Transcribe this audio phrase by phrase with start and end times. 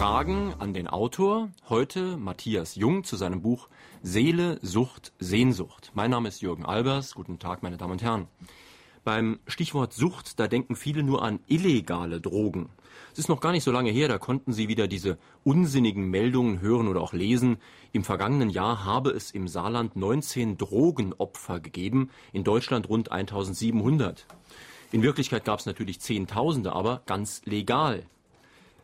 [0.00, 1.50] Fragen an den Autor.
[1.68, 3.68] Heute Matthias Jung zu seinem Buch
[4.02, 5.90] Seele, Sucht, Sehnsucht.
[5.92, 7.14] Mein Name ist Jürgen Albers.
[7.14, 8.26] Guten Tag, meine Damen und Herren.
[9.04, 12.70] Beim Stichwort Sucht, da denken viele nur an illegale Drogen.
[13.12, 16.62] Es ist noch gar nicht so lange her, da konnten Sie wieder diese unsinnigen Meldungen
[16.62, 17.58] hören oder auch lesen.
[17.92, 24.24] Im vergangenen Jahr habe es im Saarland 19 Drogenopfer gegeben, in Deutschland rund 1700.
[24.92, 28.06] In Wirklichkeit gab es natürlich Zehntausende, aber ganz legal.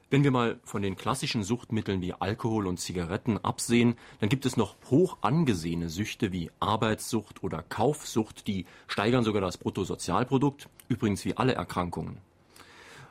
[0.08, 4.56] Wenn wir mal von den klassischen Suchtmitteln wie Alkohol und Zigaretten absehen, dann gibt es
[4.56, 11.36] noch hoch angesehene Süchte wie Arbeitssucht oder Kaufsucht, die steigern sogar das Bruttosozialprodukt, übrigens wie
[11.36, 12.18] alle Erkrankungen.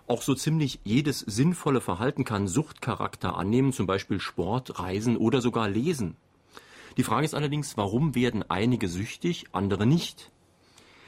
[0.08, 5.68] Auch so ziemlich jedes sinnvolle Verhalten kann Suchtcharakter annehmen, zum Beispiel Sport, Reisen oder sogar
[5.68, 6.16] Lesen.
[6.96, 10.32] Die Frage ist allerdings, warum werden einige süchtig, andere nicht?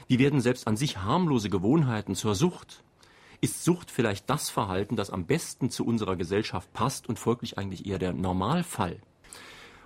[0.06, 2.82] Wie werden selbst an sich harmlose Gewohnheiten zur Sucht?
[3.40, 7.86] Ist Sucht vielleicht das Verhalten, das am besten zu unserer Gesellschaft passt und folglich eigentlich
[7.86, 8.98] eher der Normalfall?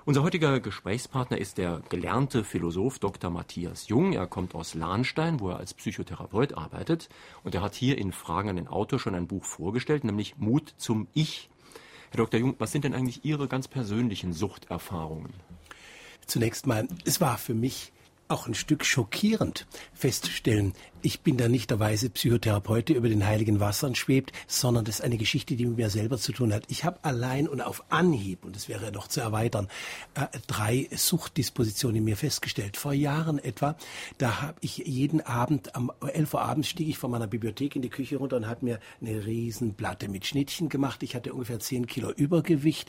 [0.06, 3.30] Unser heutiger Gesprächspartner ist der gelernte Philosoph Dr.
[3.30, 4.14] Matthias Jung.
[4.14, 7.11] Er kommt aus Lahnstein, wo er als Psychotherapeut arbeitet.
[7.45, 10.75] Und er hat hier in Fragen an den Autor schon ein Buch vorgestellt, nämlich Mut
[10.78, 11.50] zum Ich.
[12.11, 12.41] Herr Dr.
[12.41, 15.34] Jung, was sind denn eigentlich Ihre ganz persönlichen Suchterfahrungen?
[16.27, 17.92] Zunächst mal, es war für mich
[18.28, 23.27] auch ein Stück schockierend feststellen, ich bin da nicht der weise Psychotherapeut, der über den
[23.27, 26.64] heiligen Wassern schwebt, sondern das ist eine Geschichte, die mit mir selber zu tun hat.
[26.69, 29.69] Ich habe allein und auf Anhieb, und das wäre noch zu erweitern,
[30.14, 32.77] äh, drei Suchtdispositionen in mir festgestellt.
[32.77, 33.77] Vor Jahren etwa,
[34.19, 37.83] da habe ich jeden Abend, am 11 Uhr abends stieg ich von meiner Bibliothek in
[37.83, 41.03] die Küche runter und habe mir eine Riesenplatte mit Schnittchen gemacht.
[41.03, 42.89] Ich hatte ungefähr 10 Kilo Übergewicht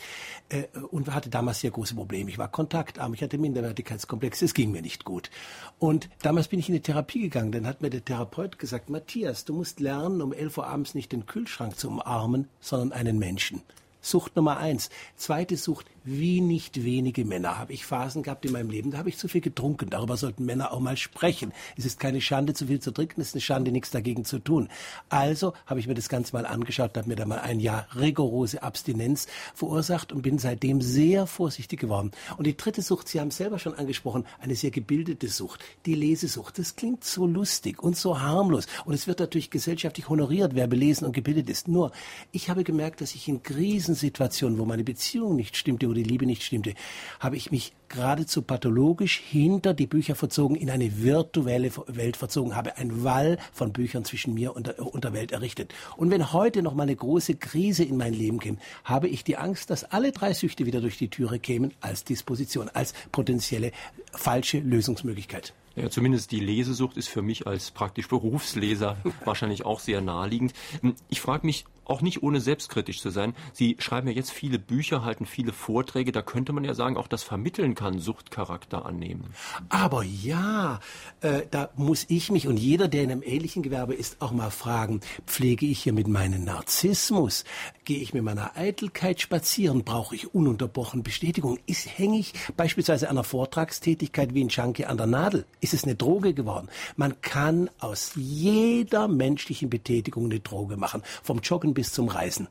[0.50, 2.30] äh, und hatte damals sehr große Probleme.
[2.30, 5.32] Ich war kontaktarm, ich hatte Minderwertigkeitskomplexe, es ging mir nicht gut.
[5.80, 9.46] Und damals bin ich in die Therapie gegangen, dann hat mir der Therapeut gesagt, Matthias,
[9.46, 13.62] du musst lernen, um 11 Uhr abends nicht den Kühlschrank zu umarmen, sondern einen Menschen.
[14.02, 14.90] Sucht Nummer eins.
[15.16, 19.10] Zweite Sucht, wie nicht wenige Männer habe ich Phasen gehabt in meinem Leben, da habe
[19.10, 19.90] ich zu viel getrunken.
[19.90, 21.54] Darüber sollten Männer auch mal sprechen.
[21.78, 24.40] Es ist keine Schande, zu viel zu trinken, es ist eine Schande, nichts dagegen zu
[24.40, 24.70] tun.
[25.10, 28.64] Also habe ich mir das Ganze mal angeschaut, habe mir da mal ein Jahr rigorose
[28.64, 32.12] Abstinenz verursacht und bin seitdem sehr vorsichtig geworden.
[32.38, 35.96] Und die dritte Sucht, Sie haben es selber schon angesprochen, eine sehr gebildete Sucht, die
[35.96, 36.60] Lesesucht.
[36.60, 41.06] Das klingt so lustig und so harmlos und es wird natürlich gesellschaftlich honoriert, wer belesen
[41.06, 41.68] und gebildet ist.
[41.68, 41.92] Nur,
[42.32, 46.26] ich habe gemerkt, dass ich in Krisensituationen, wo meine Beziehung nicht stimmte, wo die Liebe
[46.26, 46.74] nicht stimmte,
[47.20, 52.78] habe ich mich geradezu pathologisch hinter die Bücher verzogen, in eine virtuelle Welt verzogen, habe
[52.78, 55.74] einen Wall von Büchern zwischen mir und der, und der Welt errichtet.
[55.96, 59.38] Und wenn heute noch mal eine große Krise in mein Leben käme, habe ich die
[59.38, 63.72] Angst, dass alle drei Süchte wieder durch die Türe kämen als Disposition, als potenzielle
[64.12, 65.54] falsche Lösungsmöglichkeit.
[65.76, 70.54] Ja, zumindest die Lesesucht ist für mich als praktisch Berufsleser wahrscheinlich auch sehr naheliegend.
[71.10, 73.36] Ich frage mich, auch nicht ohne selbstkritisch zu sein.
[73.54, 76.12] Sie schreiben ja jetzt viele Bücher, halten viele Vorträge.
[76.12, 79.26] Da könnte man ja sagen, auch das Vermitteln kann Suchtcharakter annehmen.
[79.70, 80.80] Aber ja,
[81.22, 84.50] äh, da muss ich mich und jeder, der in einem ähnlichen Gewerbe ist, auch mal
[84.50, 87.44] fragen, pflege ich hier mit meinem Narzissmus?
[87.86, 89.84] Gehe ich mit meiner Eitelkeit spazieren?
[89.84, 91.60] Brauche ich ununterbrochen Bestätigung?
[91.68, 95.46] Ist, hänge ich beispielsweise einer Vortragstätigkeit wie ein Junkie an der Nadel?
[95.62, 96.70] Ist es eine Droge geworden?
[96.96, 101.04] Man kann aus jeder menschlichen Betätigung eine Droge machen.
[101.22, 102.48] Vom Joggen bis zum Reisen.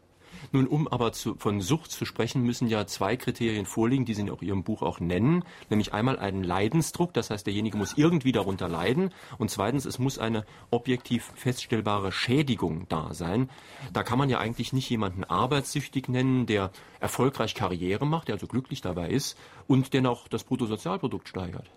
[0.51, 4.23] Nun, um aber zu, von Sucht zu sprechen, müssen ja zwei Kriterien vorliegen, die Sie
[4.23, 5.45] in Ihrem Buch auch nennen.
[5.71, 9.11] Nämlich einmal einen Leidensdruck, das heißt, derjenige muss irgendwie darunter leiden.
[9.39, 13.49] Und zweitens, es muss eine objektiv feststellbare Schädigung da sein.
[13.93, 16.71] Da kann man ja eigentlich nicht jemanden arbeitssüchtig nennen, der
[17.01, 19.39] erfolgreich Karriere macht, der also glücklich dabei ist
[19.69, 21.71] und der noch das Bruttosozialprodukt steigert.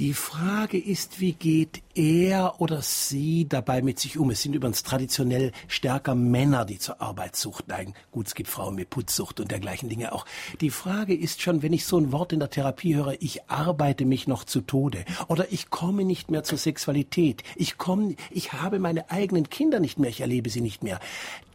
[0.00, 4.30] Die Frage ist, wie geht er oder sie dabei mit sich um?
[4.30, 7.94] Es sind übrigens traditionell stärker Männer, die zur Arbeitssucht neigen.
[8.10, 10.26] Gut, es gibt Frauen mit Putzsucht und dergleichen Dinge auch.
[10.60, 14.04] Die Frage ist schon, wenn ich so ein Wort in der Therapie höre, ich arbeite
[14.04, 18.80] mich noch zu Tode oder ich komme nicht mehr zur Sexualität, ich komme, ich habe
[18.80, 20.98] meine eigenen Kinder nicht mehr, ich erlebe sie nicht mehr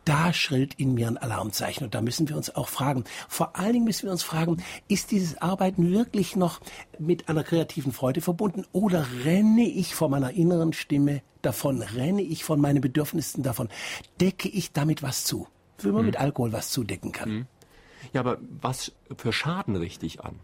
[0.05, 1.85] da schrillt in mir ein Alarmzeichen.
[1.85, 4.57] Und da müssen wir uns auch fragen, vor allen Dingen müssen wir uns fragen,
[4.87, 6.59] ist dieses Arbeiten wirklich noch
[6.97, 12.43] mit einer kreativen Freude verbunden oder renne ich vor meiner inneren Stimme davon, renne ich
[12.43, 13.69] von meinen Bedürfnissen davon,
[14.19, 15.47] decke ich damit was zu,
[15.79, 16.05] wie man hm.
[16.07, 17.29] mit Alkohol was zudecken kann.
[17.29, 17.45] Hm.
[18.13, 20.39] Ja, aber was für Schaden richte ich an?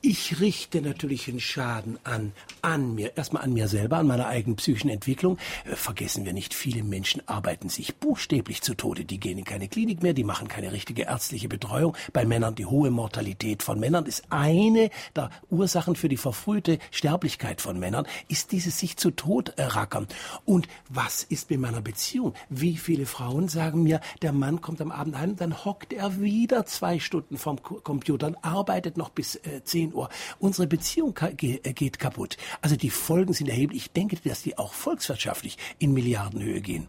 [0.00, 4.54] Ich richte natürlich einen Schaden an, an mir, erstmal an mir selber, an meiner eigenen
[4.54, 5.38] psychischen Entwicklung.
[5.64, 9.04] Äh, vergessen wir nicht, viele Menschen arbeiten sich buchstäblich zu Tode.
[9.04, 11.96] Die gehen in keine Klinik mehr, die machen keine richtige ärztliche Betreuung.
[12.12, 17.60] Bei Männern die hohe Mortalität von Männern ist eine der Ursachen für die verfrühte Sterblichkeit
[17.60, 20.06] von Männern, ist dieses sich zu Tod rackern.
[20.44, 22.34] Und was ist mit meiner Beziehung?
[22.50, 26.66] Wie viele Frauen sagen mir, der Mann kommt am Abend heim, dann hockt er wieder
[26.66, 30.08] zwei Stunden vom Computer und arbeitet noch bis äh, 10 Uhr.
[30.38, 32.36] Unsere Beziehung äh, geht kaputt.
[32.60, 33.82] Also die Folgen sind erheblich.
[33.82, 36.88] Ich denke, dass die auch volkswirtschaftlich in Milliardenhöhe gehen.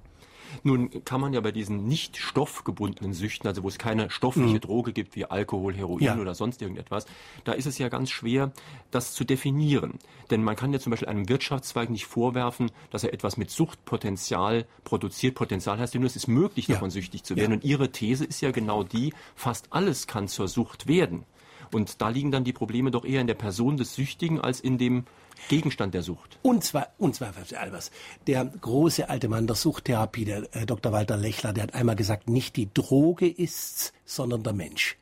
[0.64, 4.62] Nun kann man ja bei diesen nicht stoffgebundenen Süchten, also wo es keine stoffliche mhm.
[4.62, 6.18] Droge gibt wie Alkohol, Heroin ja.
[6.18, 7.06] oder sonst irgendetwas,
[7.44, 8.52] da ist es ja ganz schwer,
[8.92, 10.00] das zu definieren.
[10.32, 14.66] Denn man kann ja zum Beispiel einem Wirtschaftszweig nicht vorwerfen, dass er etwas mit Suchtpotenzial
[14.84, 15.36] produziert.
[15.36, 16.76] Potenzial heißt ja nur, es ist möglich, ja.
[16.76, 17.52] davon süchtig zu werden.
[17.52, 17.56] Ja.
[17.58, 21.26] Und Ihre These ist ja genau die, fast alles kann zur Sucht werden.
[21.72, 24.78] Und da liegen dann die Probleme doch eher in der Person des Süchtigen als in
[24.78, 25.06] dem
[25.48, 26.38] Gegenstand der Sucht.
[26.42, 27.92] Und zwar, und zwar, Albers,
[28.28, 30.92] der große alte Mann der Suchttherapie, der äh, Dr.
[30.92, 34.98] Walter Lechler, der hat einmal gesagt, nicht die Droge ist's, sondern der Mensch.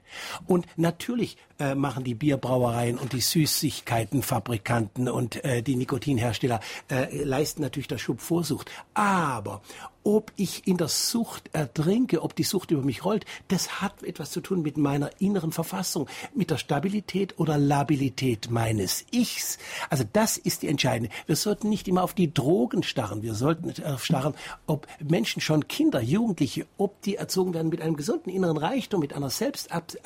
[0.45, 6.59] Und natürlich äh, machen die Bierbrauereien und die Süßigkeitenfabrikanten und äh, die Nikotinhersteller
[6.89, 8.71] äh, leisten natürlich das Schubvorsucht.
[8.94, 9.62] Aber
[10.07, 14.31] ob ich in der Sucht ertrinke, ob die Sucht über mich rollt, das hat etwas
[14.31, 19.57] zu tun mit meiner inneren Verfassung, mit der Stabilität oder Labilität meines Ichs.
[19.89, 21.13] Also das ist die entscheidende.
[21.25, 23.21] Wir sollten nicht immer auf die Drogen starren.
[23.21, 24.33] Wir sollten darauf starren,
[24.65, 29.12] ob Menschen schon Kinder, Jugendliche, ob die erzogen werden mit einem gesunden inneren Reichtum, mit
[29.12, 29.30] einer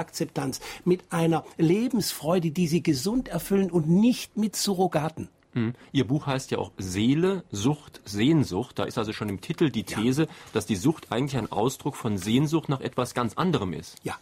[0.01, 5.29] Selbstakzeptanz, mit einer Lebensfreude, die sie gesund erfüllen und nicht mit Surrogaten.
[5.53, 5.73] Mhm.
[5.91, 8.79] Ihr Buch heißt ja auch Seele, Sucht, Sehnsucht.
[8.79, 10.29] Da ist also schon im Titel die These, ja.
[10.53, 13.97] dass die Sucht eigentlich ein Ausdruck von Sehnsucht nach etwas ganz anderem ist.
[14.03, 14.15] Ja,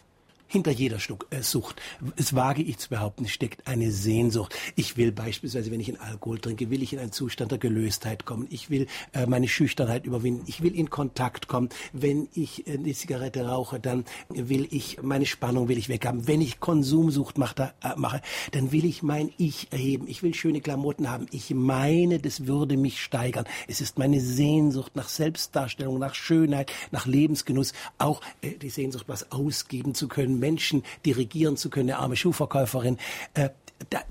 [0.50, 0.96] hinter jeder
[1.30, 1.80] äh, Sucht,
[2.16, 4.54] es wage ich zu behaupten, steckt eine Sehnsucht.
[4.74, 8.24] Ich will beispielsweise, wenn ich einen Alkohol trinke, will ich in einen Zustand der Gelöstheit
[8.24, 8.48] kommen.
[8.50, 10.42] Ich will äh, meine Schüchternheit überwinden.
[10.46, 11.68] Ich will in Kontakt kommen.
[11.92, 16.26] Wenn ich äh, eine Zigarette rauche, dann will ich meine Spannung will ich weghaben.
[16.26, 18.20] Wenn ich Konsumsucht mache, äh, mache,
[18.50, 20.08] dann will ich mein Ich erheben.
[20.08, 21.26] Ich will schöne Klamotten haben.
[21.30, 23.44] Ich meine, das würde mich steigern.
[23.68, 29.30] Es ist meine Sehnsucht nach Selbstdarstellung, nach Schönheit, nach Lebensgenuss, auch äh, die Sehnsucht, was
[29.30, 32.98] ausgeben zu können Menschen dirigieren zu können, eine arme Schuhverkäuferin.
[33.34, 33.50] Äh,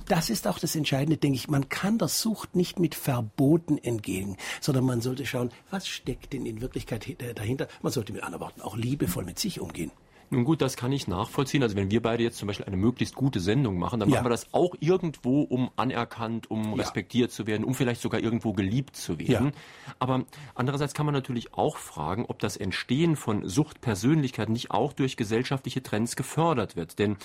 [0.08, 1.48] das ist auch das Entscheidende, denke ich.
[1.48, 6.46] Man kann der Sucht nicht mit Verboten entgehen, sondern man sollte schauen, was steckt denn
[6.46, 7.06] in Wirklichkeit
[7.36, 7.68] dahinter.
[7.82, 9.92] Man sollte mit anderen Worten auch liebevoll mit sich umgehen.
[10.32, 11.64] Nun gut, das kann ich nachvollziehen.
[11.64, 14.16] Also wenn wir beide jetzt zum Beispiel eine möglichst gute Sendung machen, dann ja.
[14.16, 16.76] machen wir das auch irgendwo, um anerkannt, um ja.
[16.76, 19.48] respektiert zu werden, um vielleicht sogar irgendwo geliebt zu werden.
[19.48, 19.94] Ja.
[19.98, 25.18] Aber andererseits kann man natürlich auch fragen, ob das Entstehen von Suchtpersönlichkeiten nicht auch durch
[25.18, 27.00] gesellschaftliche Trends gefördert wird.
[27.00, 27.18] Denn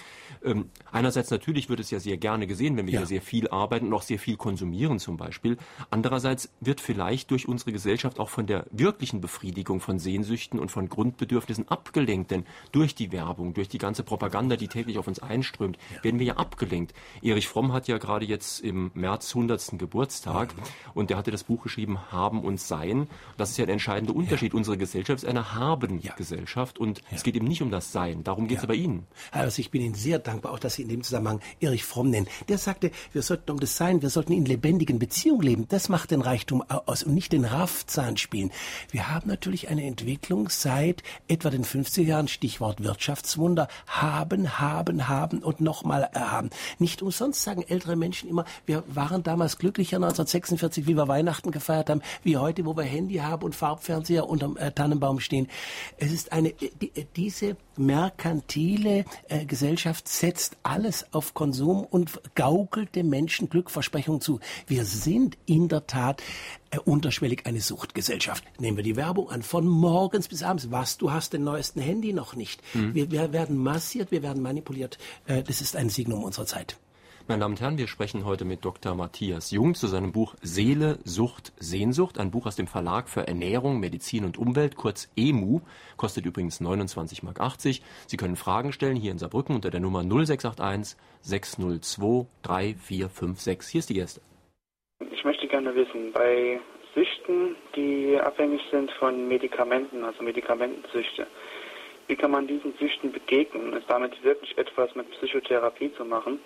[0.42, 3.88] ähm, einerseits natürlich wird es ja sehr gerne gesehen, wenn wir hier sehr viel arbeiten
[3.88, 5.58] und auch sehr viel konsumieren zum Beispiel.
[5.90, 10.88] Andererseits wird vielleicht durch unsere Gesellschaft auch von der wirklichen Befriedigung von Sehnsüchten und von
[10.88, 12.30] Grundbedürfnissen abgelenkt.
[12.30, 16.04] Denn durch durch die Werbung, durch die ganze Propaganda, die täglich auf uns einströmt, ja.
[16.04, 16.94] werden wir ja abgelenkt.
[17.22, 19.78] Erich Fromm hat ja gerade jetzt im März 100.
[19.78, 20.62] Geburtstag mhm.
[20.94, 23.08] und der hatte das Buch geschrieben Haben und Sein.
[23.36, 24.52] Das ist ja der entscheidende Unterschied.
[24.52, 24.58] Ja.
[24.58, 28.22] Unsere Gesellschaft ist eine Haben-Gesellschaft und es geht eben nicht um das Sein.
[28.22, 29.06] Darum geht es bei Ihnen.
[29.32, 32.28] Also ich bin Ihnen sehr dankbar, auch dass Sie in dem Zusammenhang Erich Fromm nennen.
[32.48, 35.68] Der sagte, wir sollten um das Sein, wir sollten in lebendigen Beziehungen leben.
[35.68, 38.52] Das macht den Reichtum aus und nicht den Raffzahn spielen.
[38.90, 45.42] Wir haben natürlich eine Entwicklung seit etwa den 50er Jahren, Stichwort Wirtschaftswunder haben, haben, haben
[45.42, 46.50] und nochmal haben.
[46.78, 51.90] Nicht umsonst sagen ältere Menschen immer, wir waren damals glücklicher 1946, wie wir Weihnachten gefeiert
[51.90, 55.48] haben, wie heute, wo wir Handy haben und Farbfernseher unterm äh, Tannenbaum stehen.
[55.98, 63.08] Es ist eine, die, diese merkantile äh, Gesellschaft setzt alles auf Konsum und gaukelt dem
[63.08, 64.40] Menschen Glückversprechungen zu.
[64.66, 66.22] Wir sind in der Tat
[66.70, 68.44] äh, unterschwellig eine Suchtgesellschaft.
[68.58, 70.70] Nehmen wir die Werbung an, von morgens bis abends.
[70.70, 72.62] Was, du hast den neuesten Handy noch nicht.
[72.74, 72.94] Mhm.
[72.94, 74.98] Wir, wir, werden massiert, wir werden manipuliert.
[75.26, 76.76] Äh, das ist ein Signum unserer Zeit.
[77.26, 78.94] Meine Damen und Herren, wir sprechen heute mit Dr.
[78.94, 82.20] Matthias Jung zu seinem Buch Seele, Sucht, Sehnsucht.
[82.20, 85.62] Ein Buch aus dem Verlag für Ernährung, Medizin und Umwelt, kurz EMU.
[85.96, 87.40] Kostet übrigens 29,80 Mark.
[88.06, 93.72] Sie können Fragen stellen hier in Saarbrücken unter der Nummer 0681 602 3456.
[93.72, 94.20] Hier ist die erste.
[95.10, 96.60] Ich möchte gerne wissen, bei
[96.94, 101.26] Süchten, die abhängig sind von Medikamenten, also Medikamentensüchte,
[102.06, 103.72] wie kann man diesen Süchten begegnen?
[103.72, 106.38] Ist damit wirklich etwas mit Psychotherapie zu machen?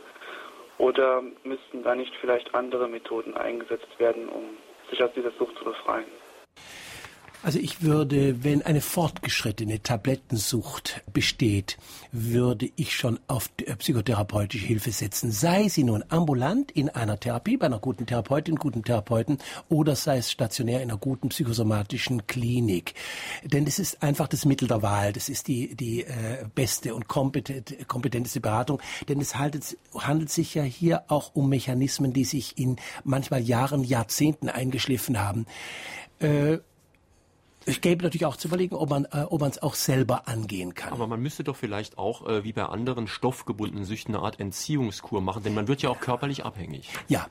[0.79, 4.45] Oder müssten da nicht vielleicht andere Methoden eingesetzt werden, um
[4.91, 6.07] sich aus dieser Sucht zu befreien?
[7.43, 11.79] Also ich würde, wenn eine fortgeschrittene Tablettensucht besteht,
[12.11, 15.31] würde ich schon auf psychotherapeutische Hilfe setzen.
[15.31, 20.19] Sei sie nun ambulant in einer Therapie, bei einer guten Therapeutin, guten Therapeuten oder sei
[20.19, 22.95] es stationär in einer guten psychosomatischen Klinik.
[23.45, 25.13] Denn das ist einfach das Mittel der Wahl.
[25.13, 28.83] Das ist die, die äh, beste und kompetent, kompetenteste Beratung.
[29.09, 33.85] Denn es handelt, handelt sich ja hier auch um Mechanismen, die sich in manchmal Jahren,
[33.85, 35.47] Jahrzehnten eingeschliffen haben.
[36.19, 36.59] Äh,
[37.69, 40.75] es gäbe natürlich auch zu überlegen, ob man äh, ob man es auch selber angehen
[40.75, 40.93] kann.
[40.93, 45.21] Aber man müsste doch vielleicht auch, äh, wie bei anderen stoffgebundenen Süchten, eine Art Entziehungskur
[45.21, 46.89] machen, denn man wird ja auch körperlich abhängig.
[47.09, 47.27] Ja,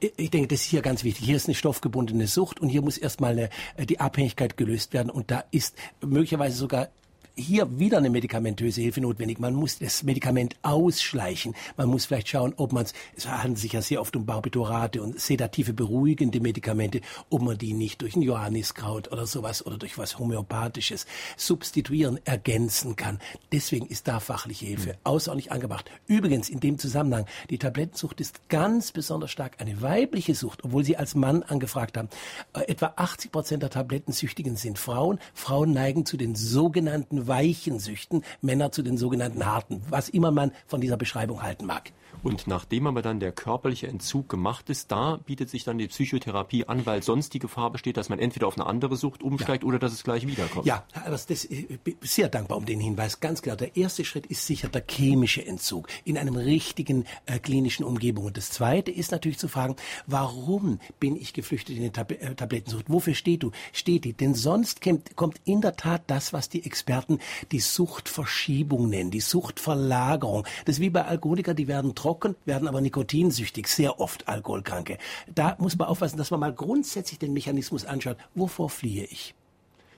[0.00, 1.26] ich denke, das ist hier ganz wichtig.
[1.26, 5.10] Hier ist eine stoffgebundene Sucht und hier muss erstmal eine, äh, die Abhängigkeit gelöst werden.
[5.10, 6.88] Und da ist möglicherweise sogar
[7.34, 9.38] hier wieder eine medikamentöse Hilfe notwendig.
[9.38, 11.54] Man muss das Medikament ausschleichen.
[11.76, 15.02] Man muss vielleicht schauen, ob man es, es handelt sich ja sehr oft um Barbiturate
[15.02, 19.98] und sedative, beruhigende Medikamente, ob man die nicht durch ein Johanniskraut oder sowas oder durch
[19.98, 23.18] was Homöopathisches substituieren, ergänzen kann.
[23.50, 24.98] Deswegen ist da fachliche Hilfe mhm.
[25.04, 25.90] außerordentlich angebracht.
[26.06, 30.96] Übrigens, in dem Zusammenhang, die Tablettensucht ist ganz besonders stark eine weibliche Sucht, obwohl Sie
[30.96, 32.08] als Mann angefragt haben.
[32.52, 35.18] Äh, etwa 80 Prozent der Tablettensüchtigen sind Frauen.
[35.34, 40.52] Frauen neigen zu den sogenannten weichen Süchten, Männer zu den sogenannten harten, was immer man
[40.66, 41.92] von dieser Beschreibung halten mag.
[42.22, 46.66] Und nachdem aber dann der körperliche Entzug gemacht ist, da bietet sich dann die Psychotherapie
[46.66, 49.68] an, weil sonst die Gefahr besteht, dass man entweder auf eine andere Sucht umsteigt ja.
[49.68, 50.66] oder dass es gleich wiederkommt.
[50.66, 53.20] Ja, aber das ist äh, sehr dankbar um den Hinweis.
[53.20, 57.84] Ganz klar, der erste Schritt ist sicher der chemische Entzug in einem richtigen äh, klinischen
[57.84, 58.26] Umgebung.
[58.26, 59.76] Und das zweite ist natürlich zu fragen,
[60.06, 62.84] warum bin ich geflüchtet in die Tab äh, Tablettensucht?
[62.88, 63.50] Wofür steht du?
[63.72, 64.12] Steht die?
[64.12, 67.18] Denn sonst kommt, kommt in der Tat das, was die Experten
[67.50, 70.46] die Suchtverschiebung nennen, die Suchtverlagerung.
[70.64, 74.98] Das ist wie bei Alkoholikern, die werden trocken werden aber nikotinsüchtig, sehr oft Alkoholkranke.
[75.32, 78.16] Da muss man aufpassen, dass man mal grundsätzlich den Mechanismus anschaut.
[78.34, 79.34] Wovor fliehe ich?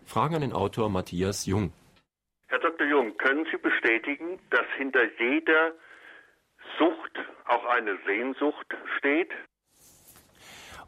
[0.04, 1.72] Fragen an den Autor Matthias Jung.
[2.48, 2.86] Herr Dr.
[2.86, 5.72] Jung, können Sie bestätigen, dass hinter jeder
[6.78, 7.14] Sucht
[7.46, 8.66] auch eine Sehnsucht
[8.98, 9.30] steht?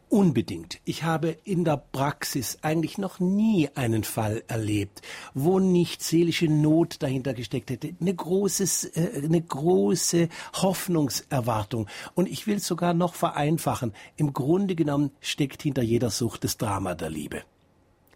[0.08, 0.80] Unbedingt.
[0.84, 5.02] Ich habe in der Praxis eigentlich noch nie einen Fall erlebt,
[5.34, 7.94] wo nicht seelische Not dahinter gesteckt hätte.
[8.00, 11.88] Eine, großes, äh, eine große Hoffnungserwartung.
[12.14, 13.92] Und ich will sogar noch vereinfachen.
[14.16, 17.42] Im Grunde genommen steckt hinter jeder Sucht das Drama der Liebe.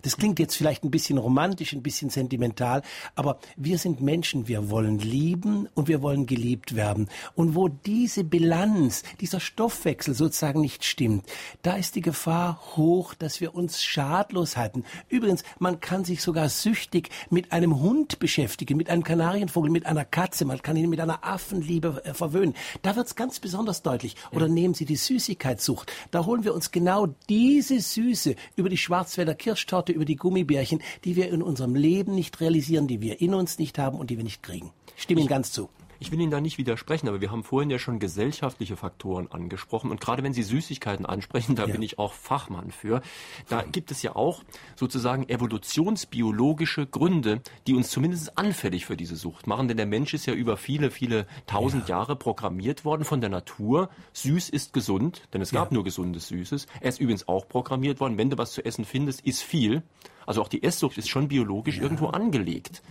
[0.03, 2.83] Das klingt jetzt vielleicht ein bisschen romantisch, ein bisschen sentimental,
[3.15, 7.09] aber wir sind Menschen, wir wollen lieben und wir wollen geliebt werden.
[7.35, 11.25] Und wo diese Bilanz, dieser Stoffwechsel sozusagen nicht stimmt,
[11.63, 14.85] da ist die Gefahr hoch, dass wir uns schadlos halten.
[15.09, 20.05] Übrigens, man kann sich sogar süchtig mit einem Hund beschäftigen, mit einem Kanarienvogel, mit einer
[20.05, 22.55] Katze, man kann ihn mit einer Affenliebe äh, verwöhnen.
[22.83, 24.17] Da wird es ganz besonders deutlich.
[24.33, 25.93] Oder nehmen Sie die Süßigkeitssucht.
[26.11, 30.81] Da holen wir uns genau diese Süße über die Schwarzwälder Kirschtorte Worte über die Gummibärchen,
[31.05, 34.17] die wir in unserem Leben nicht realisieren, die wir in uns nicht haben und die
[34.17, 34.71] wir nicht kriegen.
[34.97, 35.69] Ich stimme Ihnen ganz zu.
[36.03, 39.91] Ich will Ihnen da nicht widersprechen, aber wir haben vorhin ja schon gesellschaftliche Faktoren angesprochen.
[39.91, 41.73] Und gerade wenn Sie Süßigkeiten ansprechen, da ja.
[41.73, 43.03] bin ich auch Fachmann für.
[43.51, 44.43] Da gibt es ja auch
[44.77, 49.69] sozusagen evolutionsbiologische Gründe, die uns zumindest anfällig für diese Sucht machen.
[49.69, 51.99] Denn der Mensch ist ja über viele, viele tausend ja.
[51.99, 53.91] Jahre programmiert worden von der Natur.
[54.15, 55.75] Süß ist gesund, denn es gab ja.
[55.75, 56.67] nur gesundes Süßes.
[56.81, 58.17] Er ist übrigens auch programmiert worden.
[58.17, 59.83] Wenn du was zu essen findest, ist viel.
[60.27, 62.83] Also auch die Esssucht ist schon biologisch irgendwo angelegt.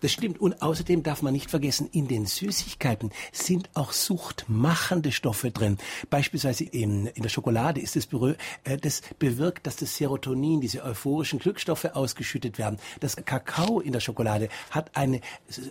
[0.00, 0.40] Das stimmt.
[0.40, 5.78] Und außerdem darf man nicht vergessen, in den Süßigkeiten sind auch suchtmachende Stoffe drin.
[6.10, 8.08] Beispielsweise in, in der Schokolade ist es,
[8.64, 12.78] äh, das bewirkt, dass das Serotonin, diese euphorischen Glückstoffe ausgeschüttet werden.
[13.00, 15.20] Das Kakao in der Schokolade hat eine,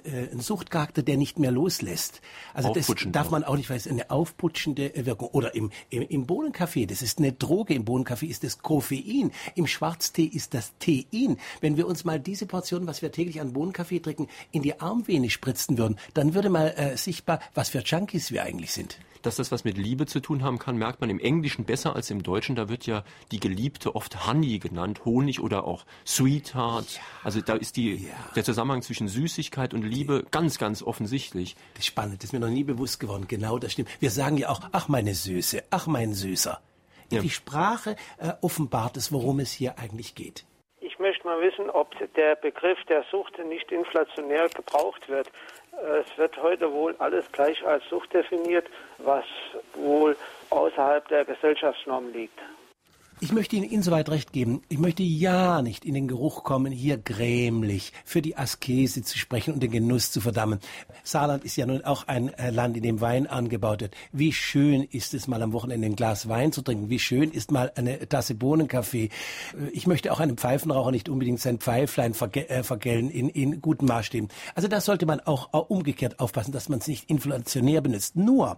[0.04, 2.22] äh, einen Suchtcharakter, der nicht mehr loslässt.
[2.54, 5.30] Also das darf man auch nicht, weil es eine aufputschende Wirkung.
[5.32, 7.74] Oder im, im, im Bohnenkaffee, das ist eine Droge.
[7.74, 9.32] Im Bohnenkaffee ist das Koffein.
[9.56, 11.38] Im Schwarztee ist das Tein.
[11.62, 14.80] Wenn wir uns mal diese Portion, was wir täglich an Bohnenkaffee trinken, Trinken in die
[14.80, 18.98] Armvene spritzen würden, dann würde mal äh, sichtbar, was für Junkies wir eigentlich sind.
[19.22, 22.12] Dass das was mit Liebe zu tun haben kann, merkt man im Englischen besser als
[22.12, 22.56] im Deutschen.
[22.56, 26.94] Da wird ja die Geliebte oft Honey genannt, Honig oder auch Sweetheart.
[26.94, 27.02] Ja.
[27.24, 28.14] Also da ist die, ja.
[28.36, 31.56] der Zusammenhang zwischen Süßigkeit und Liebe die, ganz, ganz offensichtlich.
[31.74, 33.26] Das ist spannend, das ist mir noch nie bewusst geworden.
[33.28, 33.90] Genau, das stimmt.
[34.00, 36.62] Wir sagen ja auch, ach meine Süße, ach mein Süßer.
[37.12, 37.22] Ja.
[37.22, 40.46] Die Sprache äh, offenbart es, worum es hier eigentlich geht.
[41.26, 45.28] Mal wissen, ob der Begriff der Sucht nicht inflationär gebraucht wird.
[45.72, 48.68] Es wird heute wohl alles gleich als Sucht definiert,
[49.00, 49.26] was
[49.74, 50.16] wohl
[50.52, 52.40] außerhalb der Gesellschaftsnorm liegt.
[53.22, 54.62] Ich möchte Ihnen insoweit recht geben.
[54.68, 59.54] Ich möchte ja nicht in den Geruch kommen, hier grämlich für die Askese zu sprechen
[59.54, 60.60] und den Genuss zu verdammen.
[61.04, 63.96] Saarland ist ja nun auch ein äh, Land, in dem Wein angebaut wird.
[64.12, 66.90] Wie schön ist es mal am Wochenende ein Glas Wein zu trinken?
[66.90, 69.06] Wie schön ist mal eine Tasse Bohnenkaffee?
[69.06, 73.62] Äh, ich möchte auch einem Pfeifenraucher nicht unbedingt sein Pfeiflein verge äh, vergällen in, in
[73.62, 74.28] guten Maßstäben.
[74.56, 78.18] Also da sollte man auch, auch umgekehrt aufpassen, dass man es nicht inflationär benutzt.
[78.18, 78.58] Nur, äh,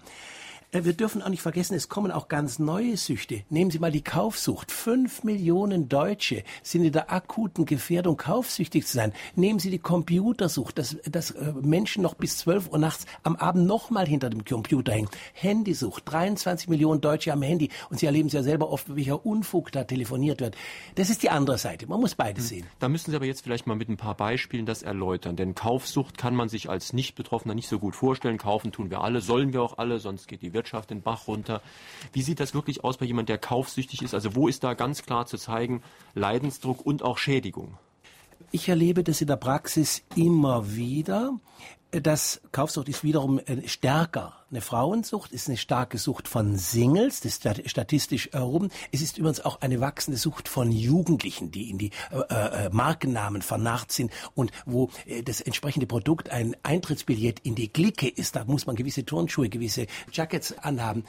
[0.71, 3.43] wir dürfen auch nicht vergessen, es kommen auch ganz neue Süchte.
[3.49, 4.69] Nehmen Sie mal die Kaufsucht.
[4.69, 9.13] Fünf Millionen Deutsche sind in der akuten Gefährdung, kaufsüchtig zu sein.
[9.35, 13.65] Nehmen Sie die Computersucht, dass, dass äh, Menschen noch bis 12 Uhr nachts am Abend
[13.65, 15.07] nochmal hinter dem Computer hängen.
[15.33, 16.03] Handysucht.
[16.05, 17.69] 23 Millionen Deutsche am Handy.
[17.89, 20.57] Und Sie erleben es ja selber oft, welcher Unfug da telefoniert wird.
[20.95, 21.87] Das ist die andere Seite.
[21.87, 22.57] Man muss beides hm.
[22.57, 22.67] sehen.
[22.79, 25.37] Da müssen Sie aber jetzt vielleicht mal mit ein paar Beispielen das erläutern.
[25.37, 28.37] Denn Kaufsucht kann man sich als Nicht-Betroffener nicht so gut vorstellen.
[28.37, 31.61] Kaufen tun wir alle, sollen wir auch alle, sonst geht die Wirtschaft den Bach runter.
[32.11, 34.15] Wie sieht das wirklich aus bei jemandem, der kaufsüchtig ist?
[34.15, 35.83] Also wo ist da ganz klar zu zeigen
[36.15, 37.77] Leidensdruck und auch Schädigung?
[38.51, 41.33] Ich erlebe das in der Praxis immer wieder.
[41.91, 47.37] Das Kaufsucht ist wiederum äh, stärker eine Frauensucht ist eine starke Sucht von Singles, das
[47.43, 48.69] ist statistisch erhoben.
[48.93, 53.41] Es ist übrigens auch eine wachsende Sucht von Jugendlichen, die in die äh, äh, Markennamen
[53.41, 58.37] vernarrt sind und wo äh, das entsprechende Produkt ein Eintrittsbillett in die Glicke ist.
[58.37, 61.03] Da muss man gewisse Turnschuhe, gewisse Jackets anhaben.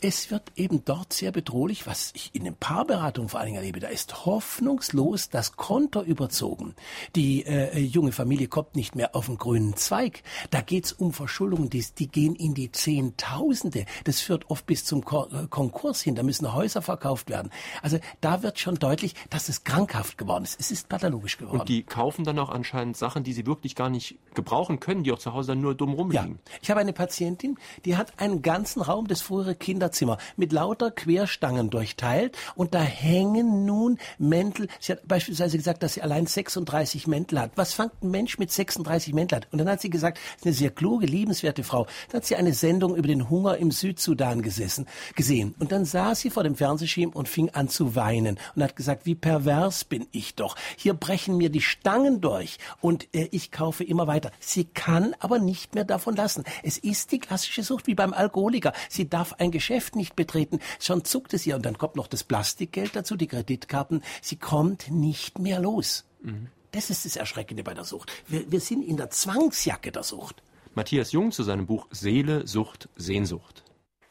[0.00, 3.80] Es wird eben dort sehr bedrohlich, was ich in den Paarberatungen vor allen Dingen erlebe.
[3.80, 6.74] Da ist hoffnungslos das Konto überzogen.
[7.14, 10.09] Die äh, junge Familie kommt nicht mehr auf den grünen Zweig.
[10.50, 13.86] Da geht's um Verschuldungen, die, die gehen in die Zehntausende.
[14.04, 16.14] Das führt oft bis zum äh, Konkurs hin.
[16.14, 17.50] Da müssen Häuser verkauft werden.
[17.82, 20.58] Also da wird schon deutlich, dass es krankhaft geworden ist.
[20.58, 21.60] Es ist pathologisch geworden.
[21.60, 25.12] Und die kaufen dann auch anscheinend Sachen, die sie wirklich gar nicht gebrauchen können, die
[25.12, 26.38] auch zu Hause dann nur dumm rumliegen.
[26.46, 26.54] Ja.
[26.62, 31.70] Ich habe eine Patientin, die hat einen ganzen Raum, das frühere Kinderzimmer, mit lauter Querstangen
[31.70, 34.68] durchteilt und da hängen nun Mäntel.
[34.78, 37.52] Sie hat beispielsweise gesagt, dass sie allein 36 Mäntel hat.
[37.56, 39.48] Was fängt ein Mensch mit 36 Mänteln an?
[39.52, 41.86] Und dann hat sie gesagt, ist eine sehr kluge, liebenswerte Frau.
[42.08, 45.54] Dann hat sie eine Sendung über den Hunger im Südsudan gesessen, gesehen.
[45.58, 49.06] Und dann saß sie vor dem Fernsehschirm und fing an zu weinen und hat gesagt,
[49.06, 50.56] wie pervers bin ich doch.
[50.76, 54.30] Hier brechen mir die Stangen durch und äh, ich kaufe immer weiter.
[54.40, 56.44] Sie kann aber nicht mehr davon lassen.
[56.62, 58.72] Es ist die klassische Sucht wie beim Alkoholiker.
[58.88, 60.60] Sie darf ein Geschäft nicht betreten.
[60.80, 64.02] Schon zuckt es ihr und dann kommt noch das Plastikgeld dazu, die Kreditkarten.
[64.22, 66.04] Sie kommt nicht mehr los.
[66.22, 66.48] Mhm.
[66.72, 68.12] Das ist das Erschreckende bei der Sucht.
[68.28, 70.42] Wir, wir sind in der Zwangsjacke der Sucht.
[70.74, 73.64] Matthias Jung zu seinem Buch Seele, Sucht, Sehnsucht.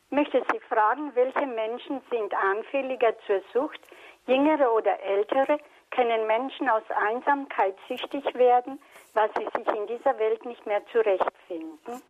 [0.09, 3.79] Ich möchte Sie fragen, welche Menschen sind anfälliger zur Sucht?
[4.27, 5.57] Jüngere oder ältere?
[5.91, 8.79] Können Menschen aus Einsamkeit süchtig werden,
[9.13, 12.01] weil sie sich in dieser Welt nicht mehr zurechtfinden?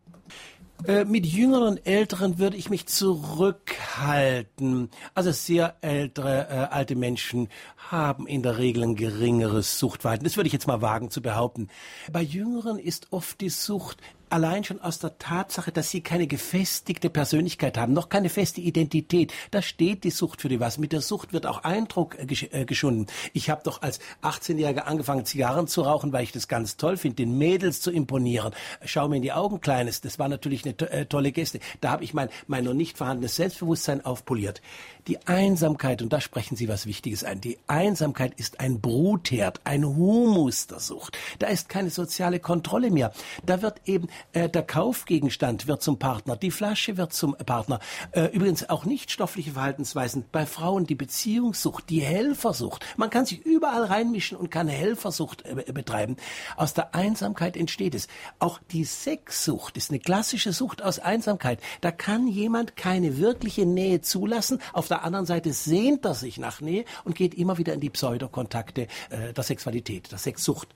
[0.86, 4.90] Äh, mit jüngeren und älteren würde ich mich zurückhalten.
[5.14, 7.50] Also sehr ältere, äh, alte Menschen
[7.90, 10.24] haben in der Regel ein geringeres Suchtverhalten.
[10.24, 11.68] Das würde ich jetzt mal wagen zu behaupten.
[12.12, 13.98] Bei Jüngeren ist oft die Sucht
[14.30, 19.34] allein schon aus der Tatsache, dass sie keine gefestigte Persönlichkeit haben, noch keine feste Identität.
[19.52, 20.78] Da steht die Sucht für die was.
[20.78, 23.08] Mit der Sucht wird auch Eindruck äh, äh, geschunden.
[23.34, 27.16] Ich habe doch als 18-Jähriger angefangen, Zigarren zu rauchen, weil ich das ganz toll finde,
[27.16, 28.54] den Mädels zu imponieren.
[28.86, 30.02] Schau mir in die Augen, Kleines.
[30.02, 31.60] Das war natürlich eine to äh, tolle Geste.
[31.82, 34.62] Da habe ich mein, mein noch nicht vorhandenes Selbstbewusstsein aufpoliert.
[35.08, 39.86] Die Einsamkeit, und da sprechen Sie was Wichtiges ein, die Einsamkeit ist ein Brutherd, ein
[39.86, 41.18] Humus der Sucht.
[41.40, 43.12] Da ist keine soziale Kontrolle mehr.
[43.46, 47.80] Da wird eben äh, der Kaufgegenstand wird zum Partner, die Flasche wird zum Partner.
[48.12, 50.26] Äh, übrigens auch nicht stoffliche Verhaltensweisen.
[50.32, 52.86] Bei Frauen die Beziehungssucht, die Helfersucht.
[52.98, 56.18] Man kann sich überall reinmischen und kann Helfersucht äh, betreiben.
[56.56, 58.08] Aus der Einsamkeit entsteht es.
[58.40, 61.60] Auch die Sexsucht ist eine klassische Sucht aus Einsamkeit.
[61.82, 64.60] Da kann jemand keine wirkliche Nähe zulassen.
[64.74, 67.90] Auf der anderen Seite sehnt er sich nach Nähe und geht immer wieder in die
[67.90, 70.70] Pseudokontakte äh, der Sexualität, der Sexsucht.